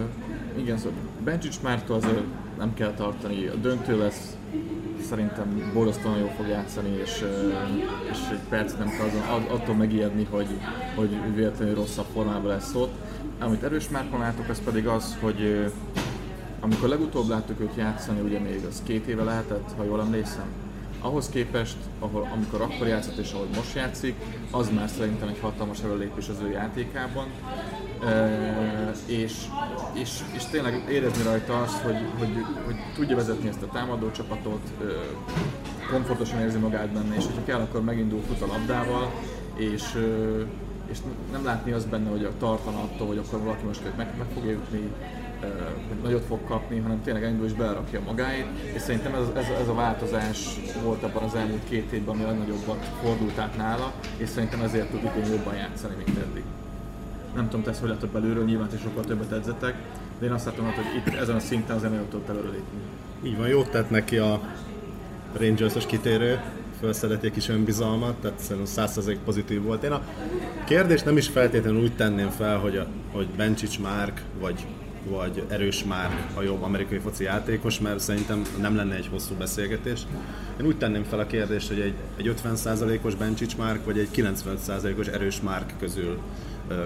igen, 0.58 0.78
szóval 0.78 0.94
Bencsics 1.24 1.62
Mártól 1.62 1.96
azért 1.96 2.24
nem 2.58 2.74
kell 2.74 2.94
tartani, 2.94 3.48
a 3.48 3.56
döntő 3.56 3.98
lesz 3.98 4.38
szerintem 5.10 5.72
borzasztóan 5.74 6.18
jól 6.18 6.32
fog 6.38 6.48
játszani, 6.48 6.90
és, 6.90 7.26
és 8.12 8.18
egy 8.32 8.40
perc 8.50 8.74
nem 8.78 8.88
kell 8.88 9.10
attól 9.50 9.76
megijedni, 9.76 10.28
hogy, 10.30 10.48
hogy 10.96 11.36
véletlenül 11.36 11.76
rosszabb 11.76 12.06
formában 12.14 12.48
lesz 12.48 12.76
ott. 12.76 12.94
Amit 13.40 13.64
erős 13.64 13.90
márkon 13.90 14.20
látok, 14.20 14.50
az 14.50 14.62
pedig 14.64 14.88
az, 14.88 15.18
hogy 15.22 15.72
amikor 16.62 16.90
legutóbb 16.90 17.28
láttuk 17.28 17.60
őt 17.60 17.76
játszani, 17.76 18.20
ugye 18.20 18.40
még 18.40 18.66
az 18.70 18.82
két 18.84 19.08
éve 19.08 19.24
lehetett, 19.24 19.74
ha 19.78 19.84
jól 19.84 20.02
emlékszem, 20.02 20.46
ahhoz 21.02 21.30
képest, 21.30 21.78
ahol, 22.00 22.30
amikor 22.34 22.62
akkor 22.62 22.88
játszott 22.88 23.18
és 23.18 23.32
ahogy 23.32 23.50
most 23.56 23.76
játszik, 23.76 24.16
az 24.52 24.70
már 24.76 24.90
szerintem 24.90 25.28
egy 25.28 25.40
hatalmas 25.42 25.82
előlépés 25.84 26.30
az 26.30 26.38
ő 26.44 26.52
játékában. 26.52 27.26
E, 28.06 28.92
és, 29.06 29.34
és, 29.94 30.20
és 30.36 30.44
tényleg 30.44 30.84
érezni 30.90 31.24
rajta 31.24 31.62
azt, 31.62 31.78
hogy, 31.78 31.98
hogy, 32.18 32.46
hogy 32.66 32.76
tudja 32.96 33.16
vezetni 33.16 33.48
ezt 33.48 33.62
a 33.62 33.68
támadó 33.68 34.12
csapatot, 34.12 34.62
komfortosan 35.92 36.40
érzi 36.40 36.58
magát 36.58 36.90
benne, 36.90 37.16
és 37.16 37.26
hogyha 37.26 37.44
kell, 37.46 37.60
akkor 37.60 37.84
megindul 37.84 38.22
fut 38.28 38.42
a 38.42 38.48
labdával, 38.48 39.12
és, 39.56 39.84
és 40.92 40.98
nem 41.32 41.46
látni 41.46 41.72
azt 41.72 41.90
benne, 41.90 42.10
hogy 42.10 42.24
a 42.24 42.38
tartana 42.40 42.80
attól, 42.80 43.08
hogy 43.08 43.18
akkor 43.18 43.40
valaki 43.40 43.66
most 43.66 43.82
meg, 43.98 44.14
meg 44.18 44.28
fogja 44.34 44.52
jutni, 44.52 44.92
nagyot 46.04 46.26
fog 46.26 46.40
kapni, 46.46 46.80
hanem 46.80 47.04
tényleg 47.04 47.24
elindul 47.24 47.46
és 47.46 47.54
belerakja 47.54 48.02
magáit, 48.06 48.46
és 48.74 48.82
szerintem 48.82 49.14
ez, 49.14 49.28
ez, 49.36 49.46
ez 49.62 49.68
a 49.68 49.74
változás 49.74 50.60
volt 50.84 51.04
abban 51.04 51.24
az 51.24 51.36
elmúlt 51.36 51.64
két 51.70 51.92
évben, 51.92 52.16
ami 52.16 52.24
a 52.24 52.32
nagyobbat 52.32 52.86
fordult 53.04 53.38
át 53.38 53.58
nála, 53.58 53.94
és 54.18 54.30
szerintem 54.30 54.62
ezért 54.62 54.90
tud 54.90 55.00
idén 55.00 55.32
jobban 55.32 55.56
játszani, 55.56 55.94
mint 56.06 56.18
eddig. 56.18 56.44
Nem 57.36 57.46
tudom, 57.46 57.64
te 57.64 57.70
ezt 57.70 57.80
hogy 57.80 57.90
látod 57.90 58.10
belülről, 58.10 58.46
nyilván 58.46 58.70
is 58.74 58.82
sokkal 58.82 59.04
többet 59.04 59.32
edzettek, 59.32 59.76
de 60.20 60.26
én 60.26 60.32
azt 60.32 60.46
látom, 60.46 60.66
hogy 60.66 60.74
itt 60.96 61.16
ezen 61.16 61.36
a 61.36 61.40
szinten 61.40 61.76
az 61.76 61.82
nagyon 61.82 62.08
tudott 62.10 62.30
előrelépni. 62.30 62.80
Így 63.24 63.38
van, 63.38 63.48
jót 63.48 63.70
tett 63.70 63.90
neki 63.90 64.18
a 64.18 64.42
Rangers-os 65.38 65.86
kitérő, 65.86 66.40
felszedett 66.80 67.24
egy 67.24 67.32
kis 67.32 67.50
önbizalmat, 67.50 68.16
tehát 68.16 68.40
szerintem 68.40 68.86
100% 68.88 69.18
pozitív 69.26 69.62
volt. 69.62 69.84
Én 69.84 69.92
a 69.92 70.02
kérdést 70.66 71.06
nem 71.06 71.18
is 71.18 71.28
feltétlenül 71.28 71.82
úgy 71.82 71.96
tenném 71.96 72.30
fel, 72.30 72.58
hogy, 72.58 72.78
a, 72.78 72.88
hogy 73.12 73.28
Bencsics 73.28 73.80
Márk, 73.80 74.22
vagy 74.40 74.66
vagy 75.10 75.44
erős 75.48 75.84
már 75.84 76.30
a 76.34 76.42
jobb 76.42 76.62
amerikai 76.62 76.98
foci 76.98 77.24
játékos, 77.24 77.80
mert 77.80 78.00
szerintem 78.00 78.42
nem 78.60 78.76
lenne 78.76 78.96
egy 78.96 79.08
hosszú 79.12 79.36
beszélgetés. 79.36 80.02
Én 80.60 80.66
úgy 80.66 80.78
tenném 80.78 81.04
fel 81.04 81.20
a 81.20 81.26
kérdést, 81.26 81.68
hogy 81.68 81.80
egy, 81.80 81.94
egy 82.18 82.34
50%-os 82.44 83.16
Bencsics 83.16 83.58
Márk, 83.58 83.86
vagy 83.86 84.00
egy 84.00 84.10
95%-os 84.16 85.08
erős 85.08 85.42
Márk 85.42 85.74
közül 85.80 86.18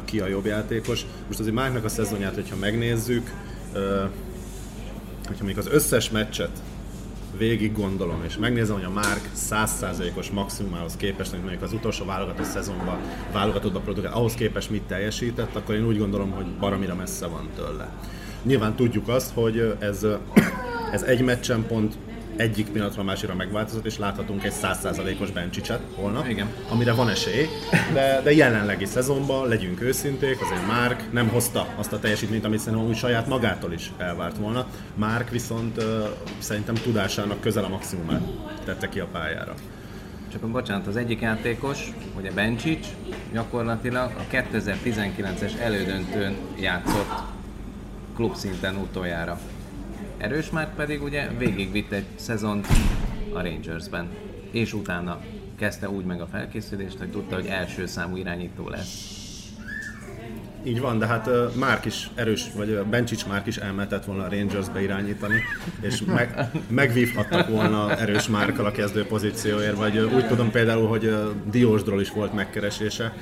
ki 0.06 0.20
a 0.20 0.28
jobb 0.28 0.46
játékos. 0.46 1.06
Most 1.28 1.40
azért 1.40 1.56
Márknak 1.56 1.84
a 1.84 1.90
szezonját, 1.90 2.34
hogyha 2.34 2.56
megnézzük, 2.56 3.32
hogyha 5.28 5.46
még 5.46 5.58
az 5.58 5.68
összes 5.68 6.10
meccset 6.10 6.62
végig 7.38 7.74
gondolom, 7.74 8.24
és 8.28 8.38
megnézem, 8.38 8.76
hogy 8.76 8.84
a 8.84 8.90
Márk 8.90 9.30
100%-os 9.50 10.30
maximumához 10.30 10.96
képest, 10.96 11.32
mint 11.32 11.44
mondjuk 11.44 11.64
az 11.64 11.74
utolsó 11.74 12.06
válogatott 12.06 12.46
szezonban 12.46 12.98
válogatottba 13.32 13.80
produkál, 13.80 14.14
ahhoz 14.14 14.34
képest 14.34 14.70
mit 14.70 14.84
teljesített, 14.84 15.56
akkor 15.56 15.76
én 15.76 15.86
úgy 15.86 15.98
gondolom, 15.98 16.32
hogy 16.32 16.46
baromira 16.46 16.96
messze 16.96 17.28
van 17.28 17.50
tőle. 17.56 17.90
Nyilván 18.44 18.76
tudjuk 18.76 19.08
azt, 19.08 19.32
hogy 19.34 19.76
ez, 19.80 20.06
ez 20.92 21.02
egy 21.02 21.22
meccsen 21.22 21.66
pont 21.68 21.98
egyik 22.38 22.70
pillanatra 22.70 23.02
a 23.02 23.06
másikra 23.06 23.36
megváltozott, 23.36 23.86
és 23.86 23.98
láthatunk 23.98 24.44
egy 24.44 24.54
100%-os 24.62 25.32
Bencsicset 25.32 25.82
holnap, 25.96 26.28
Igen. 26.28 26.48
amire 26.70 26.94
van 26.94 27.10
esély, 27.10 27.48
de, 27.94 28.22
de 28.24 28.34
jelenlegi 28.34 28.86
szezonban, 28.86 29.48
legyünk 29.48 29.82
őszinték, 29.82 30.42
azért 30.42 30.68
Márk 30.68 31.12
nem 31.12 31.28
hozta 31.28 31.68
azt 31.76 31.94
a 31.94 32.00
teljesítményt, 32.00 32.46
amit 32.46 32.60
szerintem 32.60 32.88
úgy 32.88 32.96
saját 32.96 33.28
magától 33.28 33.74
is 33.74 33.92
elvárt 33.98 34.38
volna. 34.38 34.68
Márk 34.96 35.30
viszont 35.30 35.78
uh, 35.78 35.84
szerintem 36.40 36.76
tudásának 36.76 37.40
közel 37.40 37.64
a 37.64 37.70
maximumát 37.70 38.22
tette 38.64 38.90
ki 38.90 39.00
a 39.00 39.08
pályára. 39.12 39.54
Csak 40.32 40.50
bocsánat, 40.50 40.88
az 40.88 40.96
egyik 40.96 41.22
játékos, 41.22 41.92
ugye 42.18 42.32
Bencsics, 42.32 42.88
gyakorlatilag 43.34 44.12
a 44.18 44.36
2019-es 44.36 45.60
elődöntőn 45.60 46.36
játszott 46.60 47.12
klubszinten 48.16 48.76
utoljára. 48.76 49.40
Erős 50.18 50.50
már 50.50 50.76
pedig 50.76 51.04
ugye 51.04 51.28
végigvitt 51.38 51.92
egy 51.92 52.06
szezont 52.16 52.68
a 53.34 53.42
Rangersben, 53.42 54.10
és 54.52 54.74
utána 54.74 55.22
kezdte 55.58 55.90
úgy 55.90 56.06
meg 56.06 56.22
a 56.22 56.28
felkészülést, 56.28 56.98
hogy 56.98 57.12
tudta, 57.12 57.36
hogy 57.36 57.46
első 57.46 57.86
számú 57.86 58.16
irányító 58.16 58.70
lesz. 58.70 59.24
Így 60.64 60.80
van, 60.80 61.00
de 61.00 61.06
hát 61.06 61.28
uh, 61.28 61.56
Márk 61.56 61.86
is 61.86 62.10
erős, 62.16 62.46
vagy 62.56 62.70
uh, 62.70 62.84
Bencsics 62.84 63.26
Márk 63.26 63.46
is 63.46 63.58
elmehetett 63.58 64.06
volna 64.06 64.24
a 64.24 64.30
Rangersbe 64.30 64.82
irányítani, 64.82 65.42
és 65.82 66.02
meg, 66.16 66.50
megvívhattak 66.68 67.48
volna 67.48 67.98
erős 67.98 68.28
Márkal 68.28 68.66
a 68.66 68.72
kezdő 68.72 69.06
pozícióért, 69.06 69.76
vagy 69.76 69.98
uh, 69.98 70.16
úgy 70.16 70.28
tudom 70.28 70.52
például, 70.52 70.88
hogy 70.88 71.06
uh, 71.06 71.32
Diósdról 71.52 72.02
is 72.02 72.12
volt 72.12 72.34
megkeresése, 72.34 73.14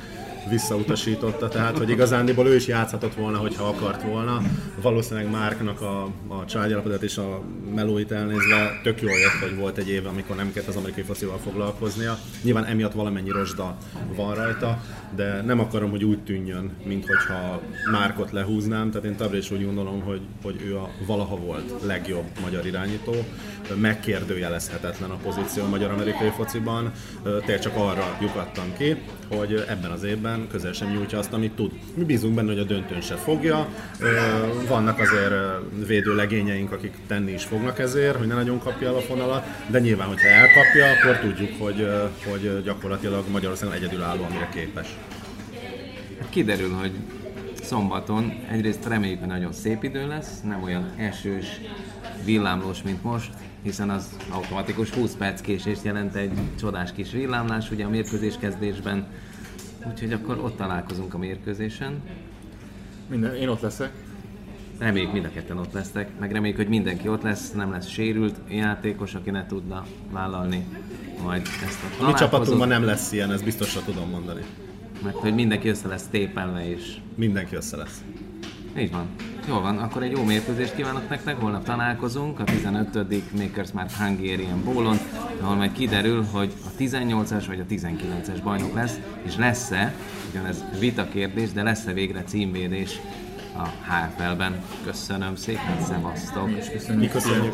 visszautasította, 0.49 1.47
tehát 1.47 1.77
hogy 1.77 1.89
igazándiból 1.89 2.47
ő 2.47 2.55
is 2.55 2.67
játszhatott 2.67 3.13
volna, 3.15 3.37
hogyha 3.37 3.67
akart 3.67 4.03
volna. 4.03 4.41
Valószínűleg 4.81 5.31
Márknak 5.31 5.81
a, 5.81 6.03
a 6.27 6.45
családjalapodat 6.45 7.03
és 7.03 7.17
a 7.17 7.41
melóit 7.75 8.11
elnézve 8.11 8.79
tök 8.83 9.01
jól 9.01 9.11
jött, 9.11 9.49
hogy 9.49 9.57
volt 9.57 9.77
egy 9.77 9.89
év, 9.89 10.07
amikor 10.07 10.35
nem 10.35 10.51
kellett 10.53 10.69
az 10.69 10.75
amerikai 10.75 11.03
focival 11.03 11.37
foglalkoznia. 11.37 12.17
Nyilván 12.41 12.65
emiatt 12.65 12.93
valamennyi 12.93 13.29
rozsda 13.29 13.77
van 14.15 14.35
rajta, 14.35 14.81
de 15.15 15.41
nem 15.41 15.59
akarom, 15.59 15.89
hogy 15.89 16.03
úgy 16.03 16.23
tűnjön, 16.23 16.71
mintha 16.85 17.61
Márkot 17.91 18.31
lehúznám, 18.31 18.91
tehát 18.91 19.07
én 19.07 19.15
továbbra 19.15 19.37
is 19.37 19.51
úgy 19.51 19.65
gondolom, 19.65 20.01
hogy, 20.01 20.21
hogy 20.43 20.61
ő 20.65 20.77
a 20.77 20.89
valaha 21.05 21.35
volt 21.35 21.73
legjobb 21.85 22.25
magyar 22.41 22.65
irányító, 22.65 23.13
megkérdőjelezhetetlen 23.75 25.09
a 25.09 25.15
pozíció 25.15 25.63
a 25.63 25.69
magyar-amerikai 25.69 26.29
fociban, 26.29 26.91
tényleg 27.23 27.59
csak 27.59 27.75
arra 27.75 28.17
lyukadtam 28.21 28.73
ki, 28.77 28.97
hogy 29.37 29.65
ebben 29.69 29.91
az 29.91 30.03
évben 30.03 30.47
közel 30.51 30.73
sem 30.73 30.89
nyújtja 30.89 31.17
azt, 31.17 31.33
amit 31.33 31.51
tud. 31.51 31.71
Mi 31.95 32.03
bízunk 32.03 32.35
benne, 32.35 32.47
hogy 32.47 32.59
a 32.59 32.63
döntőn 32.63 33.01
se 33.01 33.15
fogja. 33.15 33.67
Vannak 34.67 34.99
azért 34.99 35.33
védő 35.87 36.15
legényeink, 36.15 36.71
akik 36.71 36.93
tenni 37.07 37.31
is 37.31 37.43
fognak 37.43 37.79
ezért, 37.79 38.15
hogy 38.15 38.27
ne 38.27 38.33
nagyon 38.33 38.59
kapja 38.59 38.87
el 38.87 38.95
a 38.95 39.01
fonalat, 39.01 39.45
de 39.67 39.79
nyilván, 39.79 40.07
hogyha 40.07 40.27
elkapja, 40.27 40.85
akkor 40.85 41.19
tudjuk, 41.19 41.51
hogy, 41.59 41.87
hogy 42.29 42.63
gyakorlatilag 42.63 43.29
Magyarországon 43.31 43.73
egyedülálló, 43.73 44.23
amire 44.23 44.49
képes. 44.53 44.87
Hát 46.19 46.29
kiderül, 46.29 46.71
hogy 46.71 46.91
szombaton 47.63 48.33
egyrészt 48.51 48.87
reméljük, 48.87 49.19
hogy 49.19 49.27
nagyon 49.27 49.53
szép 49.53 49.83
idő 49.83 50.07
lesz, 50.07 50.41
nem 50.41 50.63
olyan 50.63 50.93
esős, 50.97 51.47
villámlós, 52.25 52.81
mint 52.81 53.03
most, 53.03 53.33
hiszen 53.61 53.89
az 53.89 54.17
automatikus 54.29 54.89
20 54.89 55.15
perc 55.15 55.41
késést 55.41 55.83
jelent 55.83 56.15
egy 56.15 56.31
csodás 56.59 56.93
kis 56.93 57.11
villámlás 57.11 57.71
ugye 57.71 57.85
a 57.85 57.89
mérkőzés 57.89 58.37
kezdésben, 58.39 59.07
úgyhogy 59.89 60.13
akkor 60.13 60.37
ott 60.37 60.57
találkozunk 60.57 61.13
a 61.13 61.17
mérkőzésen. 61.17 62.01
Minden, 63.09 63.35
én 63.35 63.47
ott 63.47 63.61
leszek. 63.61 63.91
Reméljük 64.77 65.11
mind 65.11 65.25
a 65.25 65.29
ketten 65.29 65.57
ott 65.57 65.73
lesztek, 65.73 66.19
meg 66.19 66.31
reméljük, 66.31 66.57
hogy 66.57 66.67
mindenki 66.67 67.07
ott 67.07 67.21
lesz, 67.21 67.51
nem 67.51 67.71
lesz 67.71 67.87
sérült 67.87 68.35
játékos, 68.49 69.15
aki 69.15 69.29
ne 69.29 69.45
tudna 69.45 69.85
vállalni 70.11 70.65
majd 71.23 71.47
ezt 71.65 71.79
a 71.99 72.03
A 72.03 72.07
mi 72.07 72.13
csapatunkban 72.13 72.67
nem 72.67 72.83
lesz 72.83 73.11
ilyen, 73.11 73.31
ezt 73.31 73.43
biztosra 73.43 73.81
tudom 73.85 74.09
mondani. 74.09 74.41
Mert 75.03 75.15
hogy 75.15 75.33
mindenki 75.33 75.67
össze 75.67 75.87
lesz 75.87 76.07
tépelve 76.07 76.69
és 76.69 76.97
Mindenki 77.15 77.55
össze 77.55 77.77
lesz. 77.77 78.03
Így 78.77 78.91
van. 78.91 79.07
Jól 79.47 79.61
van, 79.61 79.77
akkor 79.77 80.03
egy 80.03 80.11
jó 80.11 80.23
mérkőzést 80.23 80.75
kívánok 80.75 81.09
nektek, 81.09 81.39
holnap 81.39 81.63
találkozunk 81.63 82.39
a 82.39 82.43
15. 82.43 83.31
Makers 83.37 83.71
Mark 83.71 83.91
Hungarian 83.91 84.63
Bowlon, 84.63 84.97
ahol 85.41 85.55
majd 85.55 85.71
kiderül, 85.71 86.23
hogy 86.31 86.53
a 86.65 86.81
18-as 86.81 87.43
vagy 87.47 87.59
a 87.59 87.65
19-es 87.69 88.39
bajnok 88.43 88.73
lesz, 88.73 88.99
és 89.23 89.35
lesz-e, 89.35 89.93
ugyanez 90.29 90.63
vita 90.79 91.07
kérdés, 91.07 91.51
de 91.51 91.63
lesz-e 91.63 91.93
végre 91.93 92.23
címvédés 92.23 92.99
a 93.57 93.67
HFL-ben. 93.67 94.63
Köszönöm 94.83 95.35
szépen, 95.35 95.81
szevasztok! 95.81 96.49
És 96.51 96.69
köszönjük. 96.69 97.11
Köszönjük. 97.11 97.53